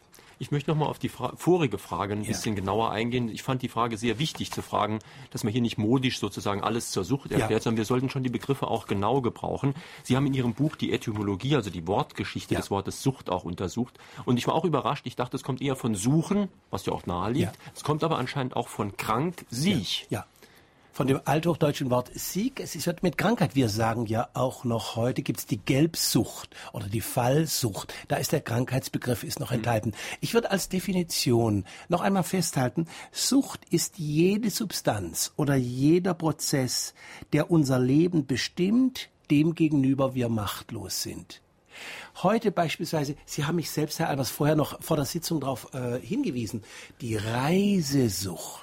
[0.44, 2.60] Ich möchte noch mal auf die Fra vorige Frage ein bisschen ja.
[2.60, 3.30] genauer eingehen.
[3.30, 5.00] Ich fand die Frage sehr wichtig zu fragen,
[5.32, 7.60] dass man hier nicht modisch sozusagen alles zur Sucht erklärt, ja.
[7.62, 9.74] sondern wir sollten schon die Begriffe auch genau gebrauchen.
[10.04, 12.60] Sie haben in Ihrem Buch die Etymologie, also die Wortgeschichte ja.
[12.60, 13.98] des Wortes Sucht auch untersucht.
[14.26, 15.08] Und ich war auch überrascht.
[15.08, 17.58] Ich dachte, es kommt eher von Suchen, was ja auch nahe liegt.
[17.74, 20.08] Es kommt aber anscheinend auch von krank, Siech.
[20.10, 20.26] ja
[20.94, 22.60] von dem althochdeutschen Wort Sieg.
[22.60, 23.56] Es ist mit Krankheit.
[23.56, 27.94] Wir sagen ja auch noch heute gibt's die Gelbsucht oder die Fallsucht.
[28.08, 29.94] Da ist der Krankheitsbegriff ist noch enthalten.
[30.22, 36.94] Ich würde als Definition noch einmal festhalten, Sucht ist jede Substanz oder jeder Prozess,
[37.34, 41.42] der unser Leben bestimmt, dem gegenüber wir machtlos sind.
[42.22, 46.00] Heute beispielsweise, Sie haben mich selbst, Herr Albers, vorher noch vor der Sitzung darauf äh,
[46.00, 46.64] hingewiesen,
[47.02, 48.63] die Reisesucht.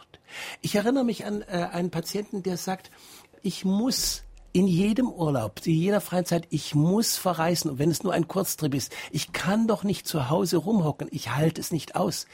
[0.61, 2.91] Ich erinnere mich an äh, einen Patienten, der sagt,
[3.43, 8.13] ich muss in jedem Urlaub, in jeder Freizeit, ich muss verreisen, und wenn es nur
[8.13, 8.93] ein Kurztrip ist.
[9.11, 11.09] Ich kann doch nicht zu Hause rumhocken.
[11.13, 12.27] Ich halte es nicht aus.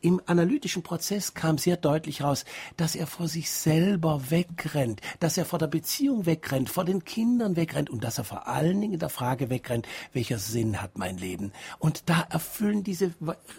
[0.00, 2.44] Im analytischen Prozess kam sehr deutlich raus,
[2.76, 7.54] dass er vor sich selber wegrennt, dass er vor der Beziehung wegrennt, vor den Kindern
[7.54, 11.18] wegrennt und dass er vor allen Dingen in der Frage wegrennt, welcher Sinn hat mein
[11.18, 11.52] Leben.
[11.78, 13.14] Und da erfüllen diese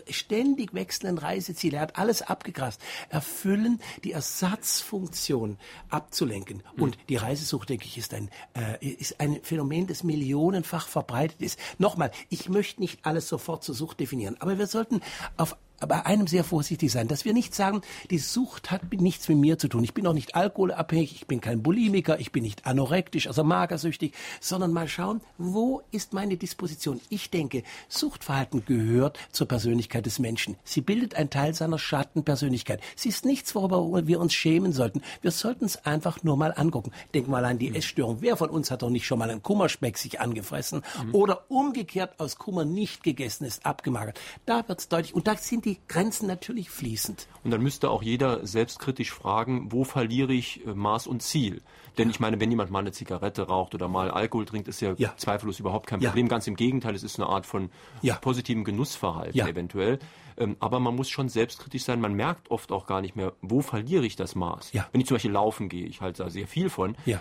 [0.10, 5.58] ständig wechselnden Reiseziele, er hat alles abgegrast, erfüllen die Ersatzfunktion
[5.90, 6.64] abzulenken.
[6.76, 6.84] Mhm.
[6.84, 11.60] Und die Reisesucht, denke ich, ist ein, äh, ist ein Phänomen, das millionenfach verbreitet ist.
[11.78, 15.02] Nochmal, ich möchte nicht alles sofort zur Sucht definieren, aber wir sollten
[15.38, 15.56] auf
[15.88, 19.58] bei einem sehr vorsichtig sein, dass wir nicht sagen, die Sucht hat nichts mit mir
[19.58, 19.84] zu tun.
[19.84, 24.14] Ich bin auch nicht alkoholabhängig, ich bin kein Bulimiker, ich bin nicht anorektisch, also magersüchtig,
[24.40, 27.02] sondern mal schauen, wo ist meine Disposition?
[27.10, 30.56] Ich denke, Suchtverhalten gehört zur Persönlichkeit des Menschen.
[30.64, 32.82] Sie bildet einen Teil seiner Schattenpersönlichkeit.
[32.96, 35.02] Sie ist nichts, worüber wir uns schämen sollten.
[35.22, 36.92] Wir sollten es einfach nur mal angucken.
[37.14, 37.76] Denk mal an die mhm.
[37.76, 38.18] Essstörung.
[38.22, 41.16] Wer von uns hat doch nicht schon mal einen Kummerspeck sich angefressen mhm.
[41.16, 44.20] oder umgekehrt aus Kummer nicht gegessen ist, abgemagert.
[44.46, 45.16] Da wird es deutlich.
[45.16, 47.28] Und da sind die die Grenzen natürlich fließend.
[47.44, 51.62] Und dann müsste auch jeder selbstkritisch fragen, wo verliere ich äh, Maß und Ziel?
[51.98, 54.94] Denn ich meine, wenn jemand mal eine Zigarette raucht oder mal Alkohol trinkt, ist ja,
[54.98, 55.14] ja.
[55.18, 56.26] zweifellos überhaupt kein Problem.
[56.26, 56.30] Ja.
[56.30, 57.70] Ganz im Gegenteil, es ist eine Art von
[58.02, 58.16] ja.
[58.16, 60.00] positivem Genussverhalten eventuell.
[60.38, 62.02] Ähm, aber man muss schon selbstkritisch sein.
[62.02, 64.74] Man merkt oft auch gar nicht mehr, wo verliere ich das Maß.
[64.92, 66.96] Wenn ich zum Beispiel laufen gehe, ich halte da sehr viel von.
[67.06, 67.18] Äh,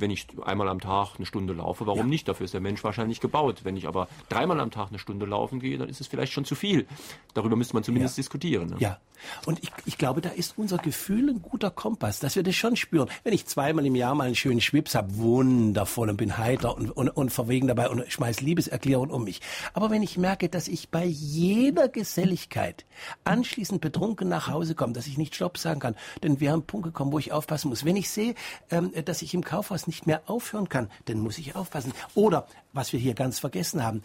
[0.00, 2.26] wenn ich einmal am Tag eine Stunde laufe, warum nicht?
[2.28, 3.60] Dafür ist der Mensch wahrscheinlich gebaut.
[3.64, 6.44] Wenn ich aber dreimal am Tag eine Stunde laufen gehe, dann ist es vielleicht schon
[6.44, 6.86] zu viel.
[7.34, 8.70] Darüber müsste man zumindest diskutieren.
[8.70, 8.76] Ne?
[8.78, 8.98] Ja.
[9.46, 12.76] Und ich, ich glaube, da ist unser Gefühl ein guter Kompass, dass wir das schon
[12.76, 13.08] spüren.
[13.22, 16.90] Wenn ich zweimal im Jahr mal einen schönen Schwips habe, wundervoll und bin heiter und,
[16.90, 19.40] und, und verwegen dabei und schmeiß Liebeserklärungen um mich.
[19.72, 22.84] Aber wenn ich merke, dass ich bei jeder Geselligkeit
[23.24, 26.66] anschließend betrunken nach Hause komme, dass ich nicht Stopp sagen kann, denn wir haben einen
[26.66, 27.84] Punkt gekommen, wo ich aufpassen muss.
[27.84, 28.34] Wenn ich sehe,
[28.70, 31.92] ähm, dass ich im Kaufhaus nicht mehr aufhören kann, dann muss ich aufpassen.
[32.14, 34.02] Oder, was wir hier ganz vergessen haben,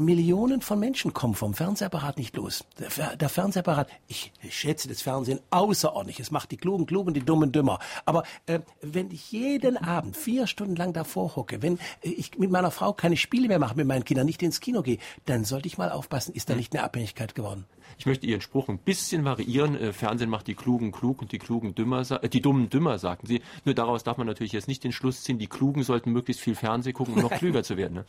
[0.00, 2.64] Millionen von Menschen kommen vom Fernsehapparat nicht los.
[2.78, 6.20] Der, der Fernsehapparat, ich, schätze das Fernsehen außerordentlich.
[6.20, 7.78] Es macht die Klugen klug und die Dummen dümmer.
[8.06, 12.70] Aber äh, wenn ich jeden Abend vier Stunden lang davor hocke, wenn ich mit meiner
[12.70, 15.76] Frau keine Spiele mehr mache, mit meinen Kindern nicht ins Kino gehe, dann sollte ich
[15.76, 17.66] mal aufpassen, ist da nicht eine Abhängigkeit geworden.
[17.98, 19.76] Ich möchte Ihren Spruch ein bisschen variieren.
[19.76, 23.26] Äh, Fernsehen macht die Klugen klug und die Klugen dümmer, äh, die Dummen dümmer, sagten
[23.26, 23.42] Sie.
[23.64, 26.54] Nur daraus darf man natürlich jetzt nicht den Schluss ziehen, die Klugen sollten möglichst viel
[26.54, 27.94] Fernsehen gucken, um noch klüger zu werden.
[27.94, 28.04] Ne?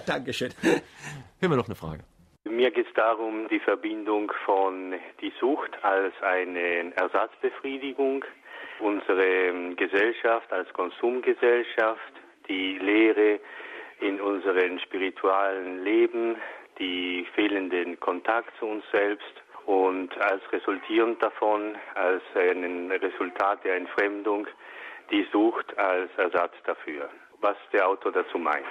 [0.06, 0.50] Dankeschön.
[0.62, 2.04] Hören wir noch eine Frage.
[2.44, 8.24] Mir geht es darum, die Verbindung von die Sucht als eine Ersatzbefriedigung,
[8.80, 12.12] unsere ähm, Gesellschaft als Konsumgesellschaft,
[12.48, 13.40] die Lehre
[14.00, 16.36] in unserem spirituellen Leben,
[16.78, 19.32] die fehlenden Kontakt zu uns selbst
[19.66, 24.46] und als resultierend davon, als ein Resultat der Entfremdung,
[25.10, 27.08] die Sucht als Ersatz dafür.
[27.40, 28.66] Was der Autor dazu meint.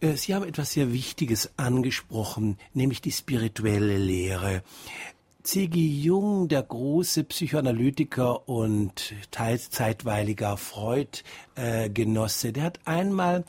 [0.00, 4.62] Äh, Sie haben etwas sehr Wichtiges angesprochen, nämlich die spirituelle Lehre.
[5.44, 5.76] C.G.
[5.76, 13.44] Jung, der große Psychoanalytiker und teils zeitweiliger Freud-Genosse, äh, der hat einmal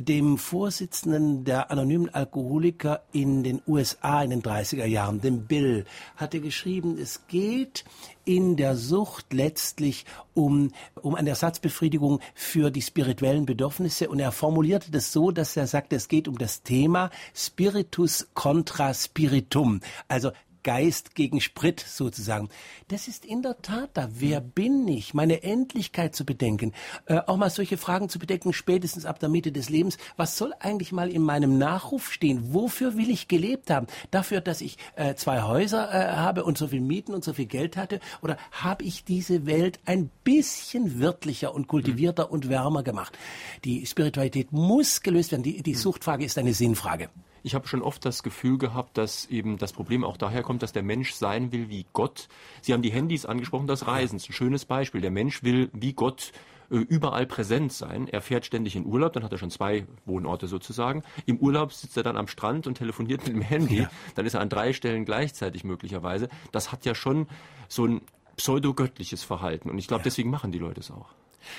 [0.00, 5.84] dem Vorsitzenden der anonymen Alkoholiker in den USA in den 30er Jahren, dem Bill,
[6.16, 7.84] hat er geschrieben, es geht
[8.24, 10.04] in der Sucht letztlich
[10.34, 14.08] um, um eine Ersatzbefriedigung für die spirituellen Bedürfnisse.
[14.08, 18.92] Und er formulierte das so, dass er sagte, es geht um das Thema Spiritus contra
[18.92, 19.80] Spiritum.
[20.08, 20.32] Also
[20.66, 22.48] Geist gegen Sprit sozusagen.
[22.88, 24.08] Das ist in der Tat da.
[24.10, 25.14] Wer bin ich?
[25.14, 26.72] Meine Endlichkeit zu bedenken.
[27.04, 29.96] Äh, auch mal solche Fragen zu bedenken, spätestens ab der Mitte des Lebens.
[30.16, 32.52] Was soll eigentlich mal in meinem Nachruf stehen?
[32.52, 33.86] Wofür will ich gelebt haben?
[34.10, 37.46] Dafür, dass ich äh, zwei Häuser äh, habe und so viel Mieten und so viel
[37.46, 38.00] Geld hatte?
[38.20, 43.16] Oder habe ich diese Welt ein bisschen wirtlicher und kultivierter und wärmer gemacht?
[43.64, 45.44] Die Spiritualität muss gelöst werden.
[45.44, 47.08] Die, die Suchtfrage ist eine Sinnfrage.
[47.46, 50.72] Ich habe schon oft das Gefühl gehabt, dass eben das Problem auch daher kommt, dass
[50.72, 52.26] der Mensch sein will wie Gott.
[52.60, 55.00] Sie haben die Handys angesprochen, das Reisen ist ein schönes Beispiel.
[55.00, 56.32] Der Mensch will wie Gott
[56.72, 58.08] äh, überall präsent sein.
[58.08, 61.04] Er fährt ständig in Urlaub, dann hat er schon zwei Wohnorte sozusagen.
[61.24, 63.82] Im Urlaub sitzt er dann am Strand und telefoniert mit dem Handy.
[63.82, 63.90] Ja.
[64.16, 66.28] Dann ist er an drei Stellen gleichzeitig möglicherweise.
[66.50, 67.28] Das hat ja schon
[67.68, 68.00] so ein
[68.36, 69.70] pseudo-göttliches Verhalten.
[69.70, 70.06] Und ich glaube, ja.
[70.06, 71.14] deswegen machen die Leute es auch.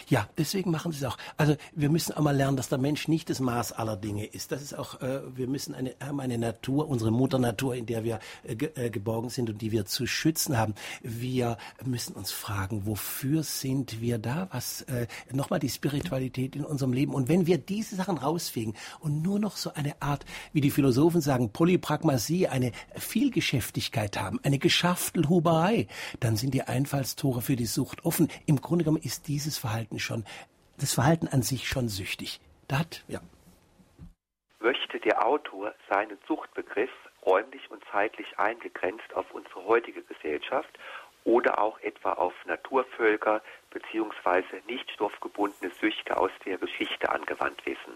[0.09, 1.17] Ja, deswegen machen sie es auch.
[1.37, 4.51] Also wir müssen auch mal lernen, dass der Mensch nicht das Maß aller Dinge ist.
[4.51, 8.19] Das ist auch, äh, wir müssen eine, haben eine Natur, unsere Mutternatur, in der wir
[8.43, 10.75] äh, ge, äh, geborgen sind und die wir zu schützen haben.
[11.01, 14.47] Wir müssen uns fragen, wofür sind wir da?
[14.51, 17.13] Was äh, nochmal die Spiritualität in unserem Leben.
[17.13, 21.21] Und wenn wir diese Sachen rausfegen und nur noch so eine Art, wie die Philosophen
[21.21, 25.87] sagen, Polypragmasie, eine Vielgeschäftigkeit haben, eine Geschaftelhuberei,
[26.19, 28.27] dann sind die Einfallstore für die Sucht offen.
[28.45, 30.25] Im Grunde genommen ist dieses Verhalten Verhalten schon
[30.79, 32.39] das Verhalten an sich schon süchtig.
[32.67, 33.19] Da ja.
[34.59, 36.89] Möchte der Autor seinen Suchtbegriff
[37.23, 40.79] räumlich und zeitlich eingegrenzt auf unsere heutige Gesellschaft
[41.25, 44.61] oder auch etwa auf Naturvölker bzw.
[44.67, 47.93] nicht stoffgebundene Süchte aus der Geschichte angewandt wissen?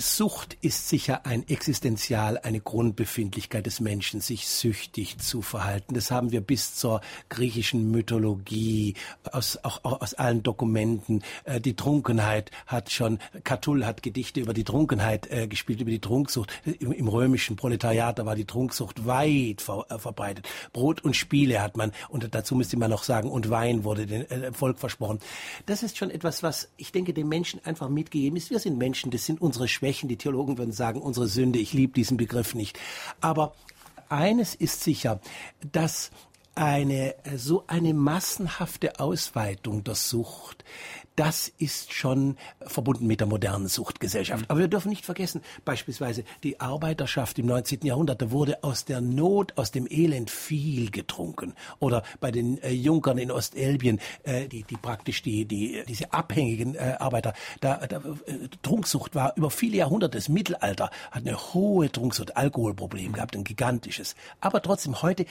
[0.00, 5.94] Sucht ist sicher ein Existenzial, eine Grundbefindlichkeit des Menschen, sich süchtig zu verhalten.
[5.94, 8.94] Das haben wir bis zur griechischen Mythologie,
[9.30, 11.22] aus, auch, auch aus allen Dokumenten.
[11.44, 16.00] Äh, die Trunkenheit hat schon, Catull hat Gedichte über die Trunkenheit äh, gespielt, über die
[16.00, 16.52] Trunksucht.
[16.64, 20.48] Im, Im, römischen Proletariat, da war die Trunksucht weit ver, äh, verbreitet.
[20.72, 24.22] Brot und Spiele hat man, und dazu müsste man noch sagen, und Wein wurde dem
[24.26, 25.18] äh, Volk versprochen.
[25.66, 28.50] Das ist schon etwas, was ich denke, den Menschen einfach mitgegeben ist.
[28.50, 29.87] Wir sind Menschen, das sind unsere Schwächen.
[29.88, 30.08] Schwächen.
[30.08, 31.58] Die Theologen würden sagen, unsere Sünde.
[31.58, 32.78] Ich liebe diesen Begriff nicht.
[33.20, 33.54] Aber
[34.08, 35.20] eines ist sicher,
[35.72, 36.10] dass
[36.54, 40.64] eine so eine massenhafte Ausweitung der Sucht
[41.18, 44.48] das ist schon verbunden mit der modernen Suchtgesellschaft.
[44.48, 47.80] Aber wir dürfen nicht vergessen, beispielsweise die Arbeiterschaft im 19.
[47.82, 51.54] Jahrhundert, da wurde aus der Not, aus dem Elend viel getrunken.
[51.80, 56.76] Oder bei den äh, Junkern in Ostelbien, äh, die, die praktisch die, die, diese abhängigen
[56.76, 61.90] äh, Arbeiter, da, da äh, Trunksucht war über viele Jahrhunderte, das Mittelalter hat eine hohe
[61.90, 64.14] Trunksucht, Alkoholproblem gehabt, ein gigantisches.
[64.40, 65.24] Aber trotzdem, heute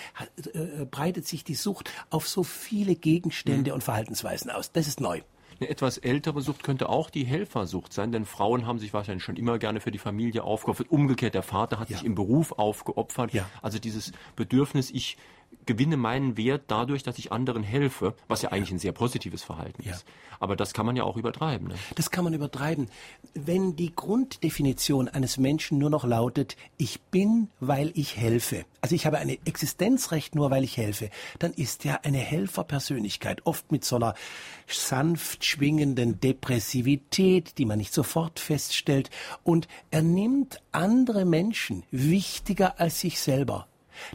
[0.53, 3.75] äh, breitet sich die Sucht auf so viele Gegenstände mhm.
[3.75, 4.73] und Verhaltensweisen aus.
[4.73, 5.21] Das ist neu.
[5.59, 9.37] Eine etwas ältere Sucht könnte auch die Helfersucht sein, denn Frauen haben sich wahrscheinlich schon
[9.37, 10.91] immer gerne für die Familie aufgeopfert.
[10.91, 11.97] Umgekehrt, der Vater hat ja.
[11.97, 13.33] sich im Beruf aufgeopfert.
[13.33, 13.49] Ja.
[13.61, 15.17] Also dieses Bedürfnis, ich
[15.67, 19.83] gewinne meinen Wert dadurch, dass ich anderen helfe, was ja eigentlich ein sehr positives Verhalten
[19.83, 19.91] ja.
[19.91, 20.05] ist.
[20.39, 21.67] Aber das kann man ja auch übertreiben.
[21.67, 21.75] Ne?
[21.95, 22.89] Das kann man übertreiben.
[23.33, 29.05] Wenn die Grunddefinition eines Menschen nur noch lautet, ich bin, weil ich helfe, also ich
[29.05, 33.97] habe ein Existenzrecht nur, weil ich helfe, dann ist er eine Helferpersönlichkeit, oft mit so
[33.97, 34.13] einer
[34.67, 39.09] sanft schwingenden Depressivität, die man nicht sofort feststellt,
[39.43, 43.67] und er nimmt andere Menschen wichtiger als sich selber.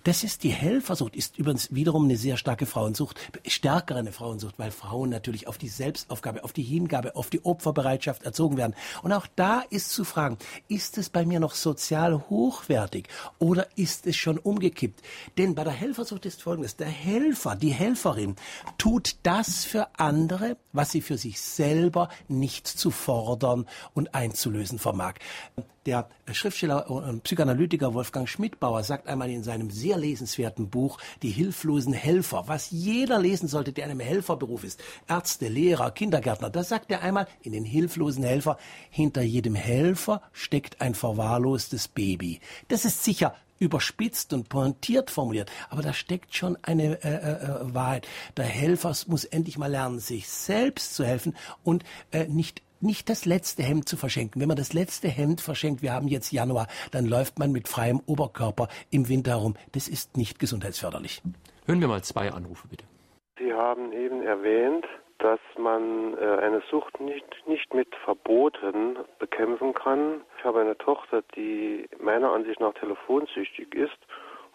[0.04, 4.70] Das ist die Helfersucht, ist übrigens wiederum eine sehr starke Frauensucht, stärkere eine Frauensucht, weil
[4.70, 8.74] Frauen natürlich auf die Selbstaufgabe, auf die Hingabe, auf die Opferbereitschaft erzogen werden.
[9.02, 14.06] Und auch da ist zu fragen, ist es bei mir noch sozial hochwertig oder ist
[14.06, 15.02] es schon umgekippt?
[15.38, 18.36] Denn bei der Helfersucht ist Folgendes, der Helfer, die Helferin
[18.78, 25.14] tut das für andere, was sie für sich selber nicht zu fordern und einzulösen vermag.
[25.84, 31.92] Der Schriftsteller und Psychoanalytiker Wolfgang Schmidbauer sagt einmal in seinem sehr lesenswerten Buch Die hilflosen
[31.92, 34.80] Helfer, was jeder lesen sollte, der in einem Helferberuf ist.
[35.08, 36.50] Ärzte, Lehrer, Kindergärtner.
[36.50, 38.58] Da sagt er einmal in den hilflosen Helfer,
[38.90, 42.38] hinter jedem Helfer steckt ein verwahrlostes Baby.
[42.68, 47.74] Das ist sicher überspitzt und pointiert formuliert, aber da steckt schon eine äh, äh, äh
[47.74, 48.08] Wahrheit.
[48.36, 53.24] Der Helfer muss endlich mal lernen, sich selbst zu helfen und äh, nicht nicht das
[53.24, 54.40] letzte Hemd zu verschenken.
[54.40, 58.00] Wenn man das letzte Hemd verschenkt, wir haben jetzt Januar, dann läuft man mit freiem
[58.06, 59.54] Oberkörper im Winter herum.
[59.72, 61.22] Das ist nicht gesundheitsförderlich.
[61.66, 62.84] Hören wir mal zwei Anrufe bitte.
[63.38, 64.86] Sie haben eben erwähnt,
[65.18, 70.22] dass man äh, eine Sucht nicht, nicht mit Verboten bekämpfen kann.
[70.38, 73.98] Ich habe eine Tochter, die meiner Ansicht nach telefonsüchtig ist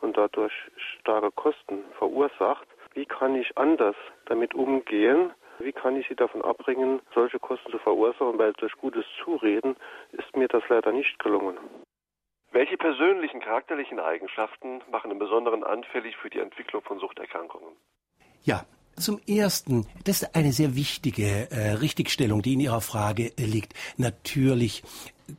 [0.02, 0.54] und dadurch
[1.00, 2.68] starke Kosten verursacht.
[2.94, 5.32] Wie kann ich anders damit umgehen?
[5.60, 8.38] Wie kann ich Sie davon abbringen, solche Kosten zu verursachen?
[8.38, 9.76] Weil durch gutes Zureden
[10.12, 11.58] ist mir das leider nicht gelungen.
[12.52, 17.76] Welche persönlichen charakterlichen Eigenschaften machen im Besonderen anfällig für die Entwicklung von Suchterkrankungen?
[18.44, 18.66] Ja,
[18.96, 23.74] zum Ersten, das ist eine sehr wichtige äh, Richtigstellung, die in Ihrer Frage äh, liegt.
[23.98, 24.84] Natürlich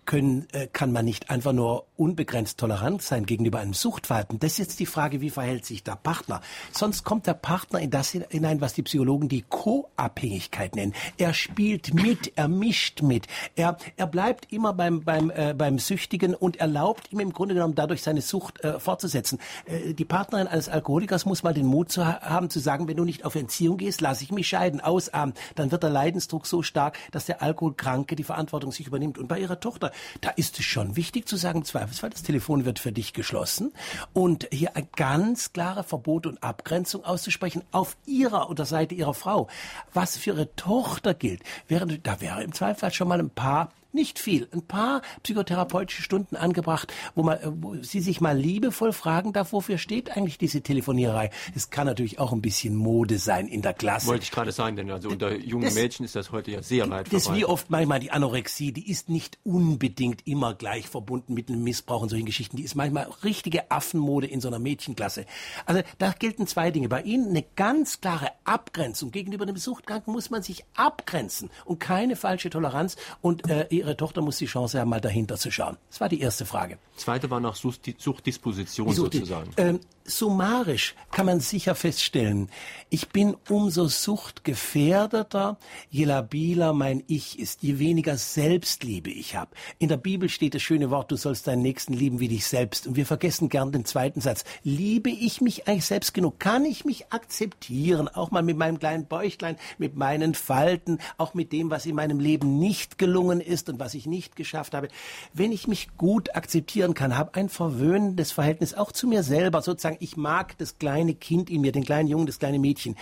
[0.04, 4.38] können, äh, kann man nicht einfach nur unbegrenzt tolerant sein gegenüber einem Suchtverhalten.
[4.38, 6.40] Das ist jetzt die Frage, wie verhält sich der Partner?
[6.72, 10.94] Sonst kommt der Partner in das hinein, was die Psychologen die Co-Abhängigkeit nennen.
[11.16, 16.34] Er spielt mit, er mischt mit, er, er bleibt immer beim, beim, äh, beim Süchtigen
[16.34, 19.38] und erlaubt ihm im Grunde genommen dadurch seine Sucht äh, fortzusetzen.
[19.64, 22.96] Äh, die Partnerin eines Alkoholikers muss mal den Mut zu ha haben, zu sagen, wenn
[22.96, 25.34] du nicht auf Entziehung gehst, lass ich mich scheiden, ausarmen.
[25.54, 29.18] Dann wird der Leidensdruck so stark, dass der Alkoholkranke die Verantwortung sich übernimmt.
[29.18, 32.64] Und bei ihrer Tochter, da ist es schon wichtig zu sagen, zwei Zweifelsfall, das Telefon
[32.64, 33.72] wird für dich geschlossen
[34.12, 39.48] und hier ein ganz klare Verbot und Abgrenzung auszusprechen auf ihrer oder Seite ihrer Frau.
[39.94, 44.18] Was für ihre Tochter gilt, wäre, da wäre im Zweifelsfall schon mal ein paar Nicht
[44.18, 44.48] viel.
[44.52, 49.52] Ein paar psychotherapeutische Stunden angebracht, wo man, äh, wo Sie sich mal liebevoll fragen darf,
[49.54, 51.30] wofür steht eigentlich diese Telefonierei?
[51.54, 54.08] Es kann natürlich auch ein bisschen Mode sein in der Klasse.
[54.08, 56.90] Wollte ich gerade sagen, denn also unter jungen das, Mädchen ist das heute ja sehr
[56.90, 61.32] weit Das ist wie oft manchmal die Anorexie, die ist nicht unbedingt immer gleich verbunden
[61.32, 62.58] mit einem Missbrauch und solchen Geschichten.
[62.58, 65.24] Die ist manchmal richtige Affenmode in so einer Mädchenklasse.
[65.64, 66.90] Also da gelten zwei Dinge.
[66.90, 69.12] Bei Ihnen eine ganz klare Abgrenzung.
[69.12, 74.20] Gegenüber dem Suchtkranken muss man sich abgrenzen und keine falsche Toleranz und äh, ihre Tochter
[74.20, 75.76] muss die Chance haben, mal dahinter zu schauen.
[75.90, 76.78] Das war die erste Frage.
[76.96, 79.50] Zweite war nach Suchtdisposition Sucht, sozusagen.
[79.56, 82.48] Ähm, summarisch kann man sicher feststellen,
[82.90, 85.58] ich bin umso suchtgefährdeter,
[85.90, 89.50] je labiler mein Ich ist, je weniger Selbstliebe ich habe.
[89.78, 92.86] In der Bibel steht das schöne Wort, du sollst deinen Nächsten lieben wie dich selbst.
[92.86, 94.44] Und wir vergessen gern den zweiten Satz.
[94.64, 96.40] Liebe ich mich eigentlich selbst genug?
[96.40, 98.08] Kann ich mich akzeptieren?
[98.08, 102.20] Auch mal mit meinem kleinen Bäuchlein, mit meinen Falten, auch mit dem, was in meinem
[102.20, 104.88] Leben nicht gelungen ist und was ich nicht geschafft habe.
[105.32, 109.98] Wenn ich mich gut akzeptieren kann, habe ein verwöhnendes Verhältnis auch zu mir selber, sozusagen
[110.00, 112.96] ich mag das kleine Kind in mir, den kleinen Jungen, das kleine Mädchen,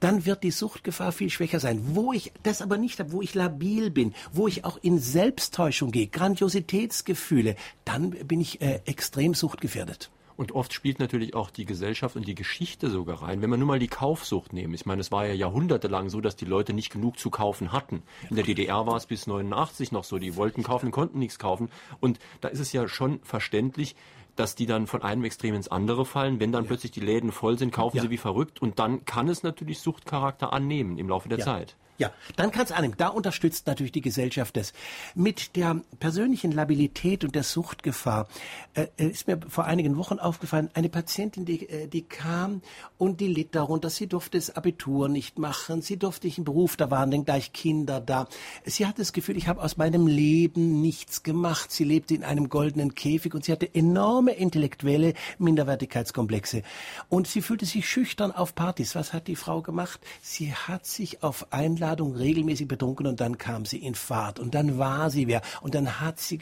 [0.00, 1.80] dann wird die Suchtgefahr viel schwächer sein.
[1.94, 5.90] Wo ich das aber nicht habe, wo ich labil bin, wo ich auch in Selbsttäuschung
[5.90, 10.10] gehe, Grandiositätsgefühle, dann bin ich äh, extrem suchtgefährdet.
[10.36, 13.42] Und oft spielt natürlich auch die Gesellschaft und die Geschichte sogar rein.
[13.42, 16.36] Wenn man nur mal die Kaufsucht nehmen, ich meine, es war ja jahrhundertelang so, dass
[16.36, 18.02] die Leute nicht genug zu kaufen hatten.
[18.30, 21.70] In der DDR war es bis 89 noch so, die wollten kaufen, konnten nichts kaufen.
[22.00, 23.94] Und da ist es ja schon verständlich,
[24.36, 26.40] dass die dann von einem Extrem ins andere fallen.
[26.40, 26.68] Wenn dann ja.
[26.68, 28.02] plötzlich die Läden voll sind, kaufen ja.
[28.02, 31.44] sie wie verrückt und dann kann es natürlich Suchtcharakter annehmen im Laufe der ja.
[31.44, 31.76] Zeit.
[31.98, 32.94] Ja, dann kann es annehmen.
[32.96, 34.72] Da unterstützt natürlich die Gesellschaft das.
[35.14, 38.28] Mit der persönlichen Labilität und der Suchtgefahr
[38.72, 42.62] äh, ist mir vor einigen Wochen aufgefallen, eine Patientin, die, äh, die kam
[42.96, 43.90] und die litt darunter.
[43.90, 47.52] Sie durfte das Abitur nicht machen, sie durfte nicht einen Beruf, da waren dann gleich
[47.52, 48.26] Kinder da.
[48.64, 51.70] Sie hatte das Gefühl, ich habe aus meinem Leben nichts gemacht.
[51.70, 56.62] Sie lebte in einem goldenen Käfig und sie hatte enorme intellektuelle Minderwertigkeitskomplexe.
[57.10, 58.94] Und sie fühlte sich schüchtern auf Partys.
[58.94, 60.00] Was hat die Frau gemacht?
[60.22, 64.54] Sie hat sich auf Einladung Einladung regelmäßig betrunken und dann kam sie in Fahrt und
[64.54, 66.38] dann war sie wer und dann hat sie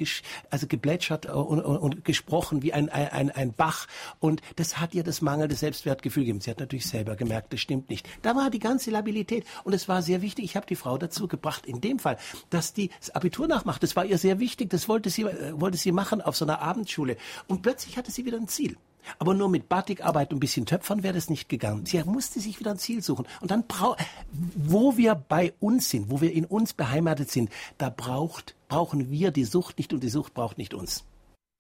[0.51, 3.87] also geplätschert und, und, und gesprochen wie ein, ein, ein Bach
[4.19, 6.43] und das hat ihr das mangelnde Selbstwertgefühl gegeben.
[6.43, 8.07] Sie hat natürlich selber gemerkt, das stimmt nicht.
[8.21, 10.45] Da war die ganze Labilität und es war sehr wichtig.
[10.45, 12.19] Ich habe die Frau dazu gebracht, in dem Fall,
[12.51, 13.83] dass die das Abitur nachmacht.
[13.83, 14.69] Das war ihr sehr wichtig.
[14.69, 17.17] Das wollte sie, äh, wollte sie machen auf so einer Abendschule
[17.49, 18.77] und plötzlich hatte sie wieder ein Ziel.
[19.19, 21.87] Aber nur mit Batikarbeit und ein bisschen Töpfern wäre das nicht gegangen.
[21.87, 23.27] Sie musste sich wieder ein Ziel suchen.
[23.41, 24.01] Und dann braucht,
[24.33, 29.31] wo wir bei uns sind, wo wir in uns beheimatet sind, da braucht, brauchen wir
[29.31, 31.07] die Sucht nicht und die Sucht braucht nicht uns.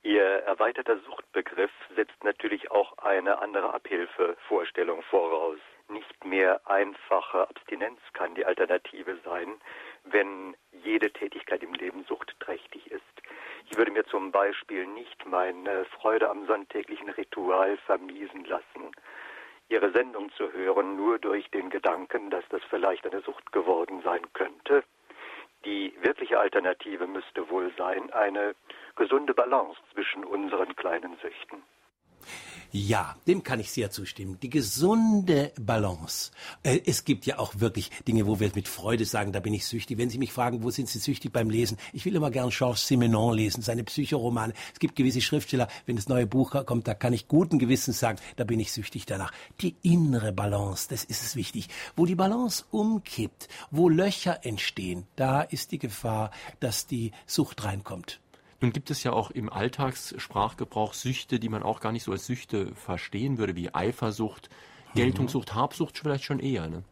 [0.02, 5.58] Ihr erweiterter Suchtbegriff setzt natürlich auch eine andere Abhilfevorstellung voraus.
[5.88, 9.60] Nicht mehr einfache Abstinenz kann die Alternative sein,
[10.04, 13.02] wenn jede Tätigkeit im Leben suchtträchtig ist.
[13.70, 18.92] Ich würde mir zum Beispiel nicht meine Freude am sonntäglichen Ritual vermiesen lassen,
[19.68, 24.22] Ihre Sendung zu hören, nur durch den Gedanken, dass das vielleicht eine Sucht geworden sein
[24.32, 24.82] könnte.
[25.64, 28.56] Die wirkliche Alternative müsste wohl sein, eine
[28.96, 31.62] gesunde Balance zwischen unseren kleinen Süchten.
[32.72, 34.38] Ja, dem kann ich sehr zustimmen.
[34.40, 36.30] Die gesunde Balance.
[36.62, 39.66] Äh, es gibt ja auch wirklich Dinge, wo wir mit Freude sagen, da bin ich
[39.66, 39.98] süchtig.
[39.98, 41.78] Wenn Sie mich fragen, wo sind Sie süchtig beim Lesen?
[41.92, 44.52] Ich will immer gern Georges Simenon lesen, seine Psychoromane.
[44.72, 48.18] Es gibt gewisse Schriftsteller, wenn das neue Buch kommt, da kann ich guten Gewissens sagen,
[48.36, 49.32] da bin ich süchtig danach.
[49.60, 51.68] Die innere Balance, das ist es wichtig.
[51.96, 58.20] Wo die Balance umkippt, wo Löcher entstehen, da ist die Gefahr, dass die Sucht reinkommt.
[58.60, 62.26] Nun gibt es ja auch im Alltagssprachgebrauch Süchte, die man auch gar nicht so als
[62.26, 64.98] Süchte verstehen würde, wie Eifersucht, mhm.
[64.98, 66.68] Geltungssucht, Habsucht vielleicht schon eher.
[66.68, 66.82] Ne?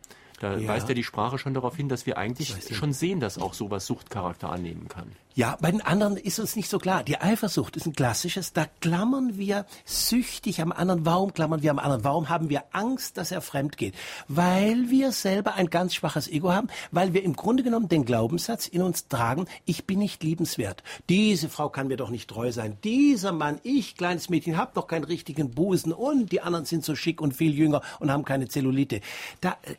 [0.40, 0.68] Da ja.
[0.68, 3.86] weist ja die Sprache schon darauf hin, dass wir eigentlich schon sehen, dass auch sowas
[3.86, 5.12] Suchtcharakter annehmen kann.
[5.38, 7.04] Ja, bei den anderen ist uns nicht so klar.
[7.04, 8.52] Die Eifersucht ist ein klassisches.
[8.54, 11.06] Da klammern wir süchtig am anderen.
[11.06, 12.02] Warum klammern wir am anderen?
[12.02, 13.94] Warum haben wir Angst, dass er fremd geht?
[14.26, 18.66] Weil wir selber ein ganz schwaches Ego haben, weil wir im Grunde genommen den Glaubenssatz
[18.66, 20.82] in uns tragen, ich bin nicht liebenswert.
[21.08, 22.76] Diese Frau kann mir doch nicht treu sein.
[22.82, 26.96] Dieser Mann, ich, kleines Mädchen, hab doch keinen richtigen Busen und die anderen sind so
[26.96, 29.02] schick und viel jünger und haben keine Zellulite.
[29.40, 29.76] Da äh,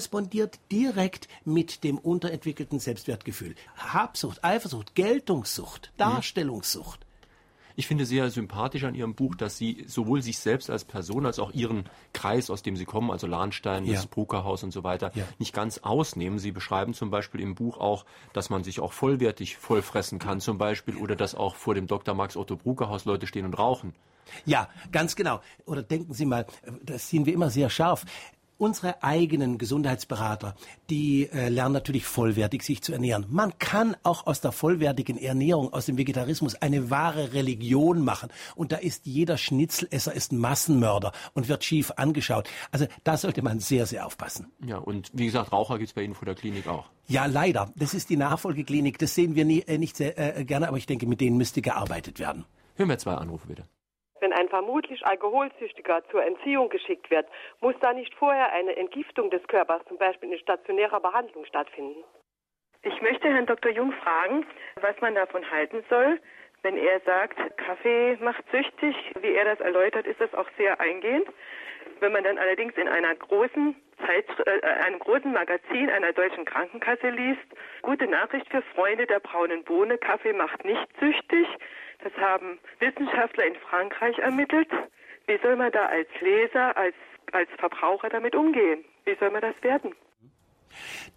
[0.00, 3.54] korrespondiert direkt mit dem unterentwickelten Selbstwertgefühl.
[3.76, 7.00] Habsucht, Eifersucht, Geltungssucht, Darstellungssucht.
[7.76, 11.38] Ich finde sehr sympathisch an Ihrem Buch, dass Sie sowohl sich selbst als Person als
[11.38, 11.84] auch Ihren
[12.14, 13.94] Kreis, aus dem Sie kommen, also Lahnstein, ja.
[13.94, 15.24] das Bruckerhaus und so weiter, ja.
[15.38, 16.38] nicht ganz ausnehmen.
[16.38, 20.56] Sie beschreiben zum Beispiel im Buch auch, dass man sich auch vollwertig vollfressen kann, zum
[20.56, 22.14] Beispiel, oder dass auch vor dem Dr.
[22.14, 23.94] Max Otto Bruckerhaus Leute stehen und rauchen.
[24.44, 25.40] Ja, ganz genau.
[25.66, 26.46] Oder denken Sie mal,
[26.82, 28.04] das sehen wir immer sehr scharf
[28.60, 30.54] unsere eigenen Gesundheitsberater,
[30.90, 33.26] die äh, lernen natürlich vollwertig sich zu ernähren.
[33.30, 38.28] Man kann auch aus der vollwertigen Ernährung, aus dem Vegetarismus eine wahre Religion machen.
[38.54, 42.48] Und da ist jeder Schnitzelesser ist Massenmörder und wird schief angeschaut.
[42.70, 44.52] Also da sollte man sehr, sehr aufpassen.
[44.64, 46.90] Ja, und wie gesagt, Raucher gibt es bei Ihnen vor der Klinik auch.
[47.08, 47.72] Ja, leider.
[47.76, 48.98] Das ist die Nachfolgeklinik.
[48.98, 51.62] Das sehen wir nie, äh, nicht sehr äh, gerne, aber ich denke, mit denen müsste
[51.62, 52.44] gearbeitet werden.
[52.76, 53.64] Hören wir zwei Anrufe bitte.
[54.20, 57.26] Wenn ein vermutlich Alkoholsüchtiger zur Entziehung geschickt wird,
[57.60, 62.04] muss da nicht vorher eine Entgiftung des Körpers, zum Beispiel in stationärer Behandlung, stattfinden?
[62.82, 63.72] Ich möchte Herrn Dr.
[63.72, 64.46] Jung fragen,
[64.80, 66.20] was man davon halten soll,
[66.62, 68.94] wenn er sagt, Kaffee macht süchtig.
[69.20, 71.26] Wie er das erläutert, ist das auch sehr eingehend.
[72.00, 73.74] Wenn man dann allerdings in einer großen
[74.06, 77.46] Zeit, äh, einem großen Magazin einer deutschen Krankenkasse liest,
[77.82, 81.46] gute Nachricht für Freunde der braunen Bohne, Kaffee macht nicht süchtig,
[82.02, 84.68] das haben Wissenschaftler in Frankreich ermittelt.
[85.26, 86.94] Wie soll man da als Leser, als,
[87.32, 88.84] als Verbraucher damit umgehen?
[89.04, 89.94] Wie soll man das werden?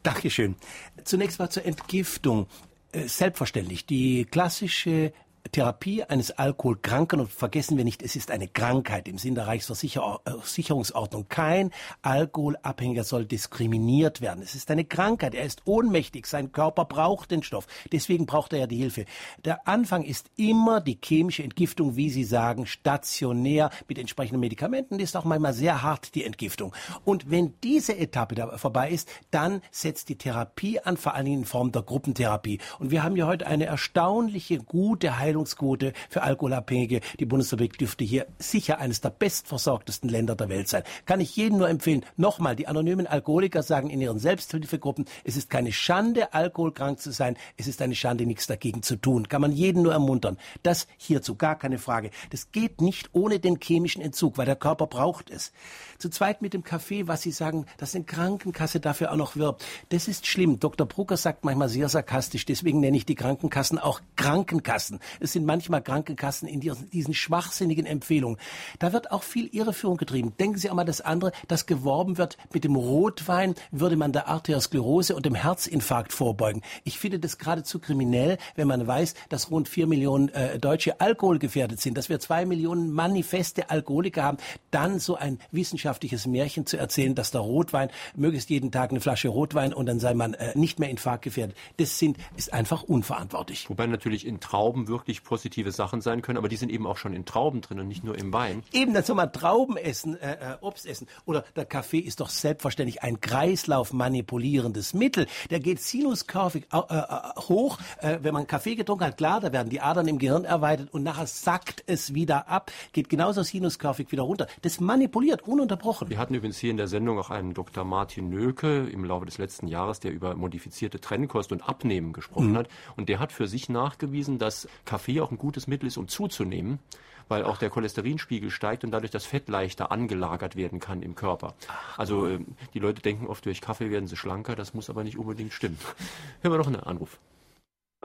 [0.03, 0.55] Dankeschön.
[1.03, 2.47] Zunächst mal zur Entgiftung.
[2.91, 5.13] Äh, selbstverständlich, die klassische
[5.51, 11.27] Therapie eines Alkoholkranken und vergessen wir nicht, es ist eine Krankheit im Sinn der Reichsversicherungsordnung.
[11.27, 11.71] Kein
[12.01, 14.41] Alkoholabhängiger soll diskriminiert werden.
[14.41, 15.35] Es ist eine Krankheit.
[15.35, 16.25] Er ist ohnmächtig.
[16.25, 17.67] Sein Körper braucht den Stoff.
[17.91, 19.05] Deswegen braucht er ja die Hilfe.
[19.45, 24.97] Der Anfang ist immer die chemische Entgiftung, wie Sie sagen, stationär mit entsprechenden Medikamenten.
[24.97, 26.73] Die ist auch manchmal sehr hart, die Entgiftung.
[27.05, 31.45] Und wenn diese Etappe vorbei ist, dann setzt die Therapie an, vor allen Dingen in
[31.45, 32.59] Form der Gruppentherapie.
[32.79, 37.01] Und wir haben ja heute eine erstaunliche, gute Heilung Heilungsquote für Alkoholabhängige.
[37.19, 40.83] Die Bundesrepublik dürfte hier sicher eines der bestversorgtesten Länder der Welt sein.
[41.05, 42.05] Kann ich jedem nur empfehlen.
[42.17, 47.35] Nochmal, die anonymen Alkoholiker sagen in ihren Selbsthilfegruppen, es ist keine Schande, alkoholkrank zu sein.
[47.57, 49.27] Es ist eine Schande, nichts dagegen zu tun.
[49.27, 50.37] Kann man jeden nur ermuntern.
[50.61, 52.11] Das hierzu gar keine Frage.
[52.29, 55.51] Das geht nicht ohne den chemischen Entzug, weil der Körper braucht es.
[55.97, 59.65] Zu zweit mit dem Kaffee, was Sie sagen, dass eine Krankenkasse dafür auch noch wirbt.
[59.89, 60.59] Das ist schlimm.
[60.59, 60.87] Dr.
[60.87, 64.99] Brucker sagt manchmal sehr sarkastisch, deswegen nenne ich die Krankenkassen auch Krankenkassen.
[65.23, 68.37] Es sind manchmal Krankenkassen in diesen schwachsinnigen Empfehlungen.
[68.79, 70.33] Da wird auch viel Irreführung getrieben.
[70.39, 74.27] Denken Sie auch mal das andere, dass geworben wird, mit dem Rotwein würde man der
[74.27, 76.61] Arteriosklerose und dem Herzinfarkt vorbeugen.
[76.83, 81.79] Ich finde das geradezu kriminell, wenn man weiß, dass rund vier Millionen äh, Deutsche alkoholgefährdet
[81.79, 84.37] sind, dass wir zwei Millionen manifeste Alkoholiker haben,
[84.71, 89.29] dann so ein wissenschaftliches Märchen zu erzählen, dass der Rotwein, möglichst jeden Tag eine Flasche
[89.29, 91.55] Rotwein und dann sei man äh, nicht mehr infarktgefährdet.
[91.77, 93.69] Das sind, ist einfach unverantwortlich.
[93.69, 96.97] Wobei natürlich in Trauben wirklich wirklich positive Sachen sein können, aber die sind eben auch
[96.97, 98.63] schon in Trauben drin und nicht nur im Wein.
[98.71, 101.07] Eben, dann soll man Trauben essen, äh, äh, Obst essen.
[101.25, 105.27] Oder der Kaffee ist doch selbstverständlich ein kreislaufmanipulierendes Mittel.
[105.51, 107.05] Der geht sinuskurvig äh, äh,
[107.47, 107.77] hoch.
[107.99, 111.03] Äh, wenn man Kaffee getrunken hat, klar, da werden die Adern im Gehirn erweitert und
[111.03, 114.47] nachher sackt es wieder ab, geht genauso sinuskurvig wieder runter.
[114.63, 116.09] Das manipuliert ununterbrochen.
[116.09, 117.83] Wir hatten übrigens hier in der Sendung auch einen Dr.
[117.83, 122.57] Martin Nöke im Laufe des letzten Jahres, der über modifizierte Trennkost und Abnehmen gesprochen mhm.
[122.57, 122.67] hat.
[122.95, 126.79] Und der hat für sich nachgewiesen, dass Kaffee auch ein gutes Mittel ist, um zuzunehmen,
[127.27, 131.55] weil auch der Cholesterinspiegel steigt und dadurch das Fett leichter angelagert werden kann im Körper.
[131.97, 132.39] Also äh,
[132.73, 135.79] die Leute denken oft, durch Kaffee werden sie schlanker, das muss aber nicht unbedingt stimmen.
[136.41, 137.19] Hören wir noch einen Anruf.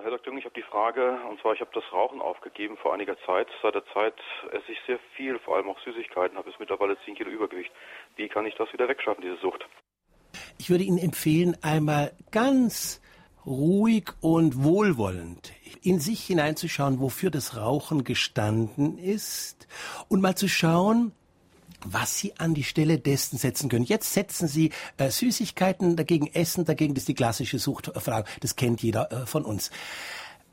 [0.01, 0.28] Herr Dr.
[0.32, 3.49] Jung, ich habe die Frage, und zwar, ich habe das Rauchen aufgegeben vor einiger Zeit.
[3.62, 4.14] Seit der Zeit
[4.53, 7.72] esse ich sehr viel, vor allem auch Süßigkeiten, habe jetzt mittlerweile 10 Kilo Übergewicht.
[8.16, 9.66] Wie kann ich das wieder wegschaffen, diese Sucht?
[10.59, 13.03] Ich würde Ihnen empfehlen, einmal ganz
[13.44, 15.53] ruhig und wohlwollend
[15.83, 19.66] in sich hineinzuschauen, wofür das Rauchen gestanden ist
[20.09, 21.12] und mal zu schauen,
[21.85, 23.85] was Sie an die Stelle dessen setzen können.
[23.85, 28.83] Jetzt setzen Sie äh, Süßigkeiten dagegen, Essen dagegen, das ist die klassische Suchtfrage, das kennt
[28.83, 29.70] jeder äh, von uns.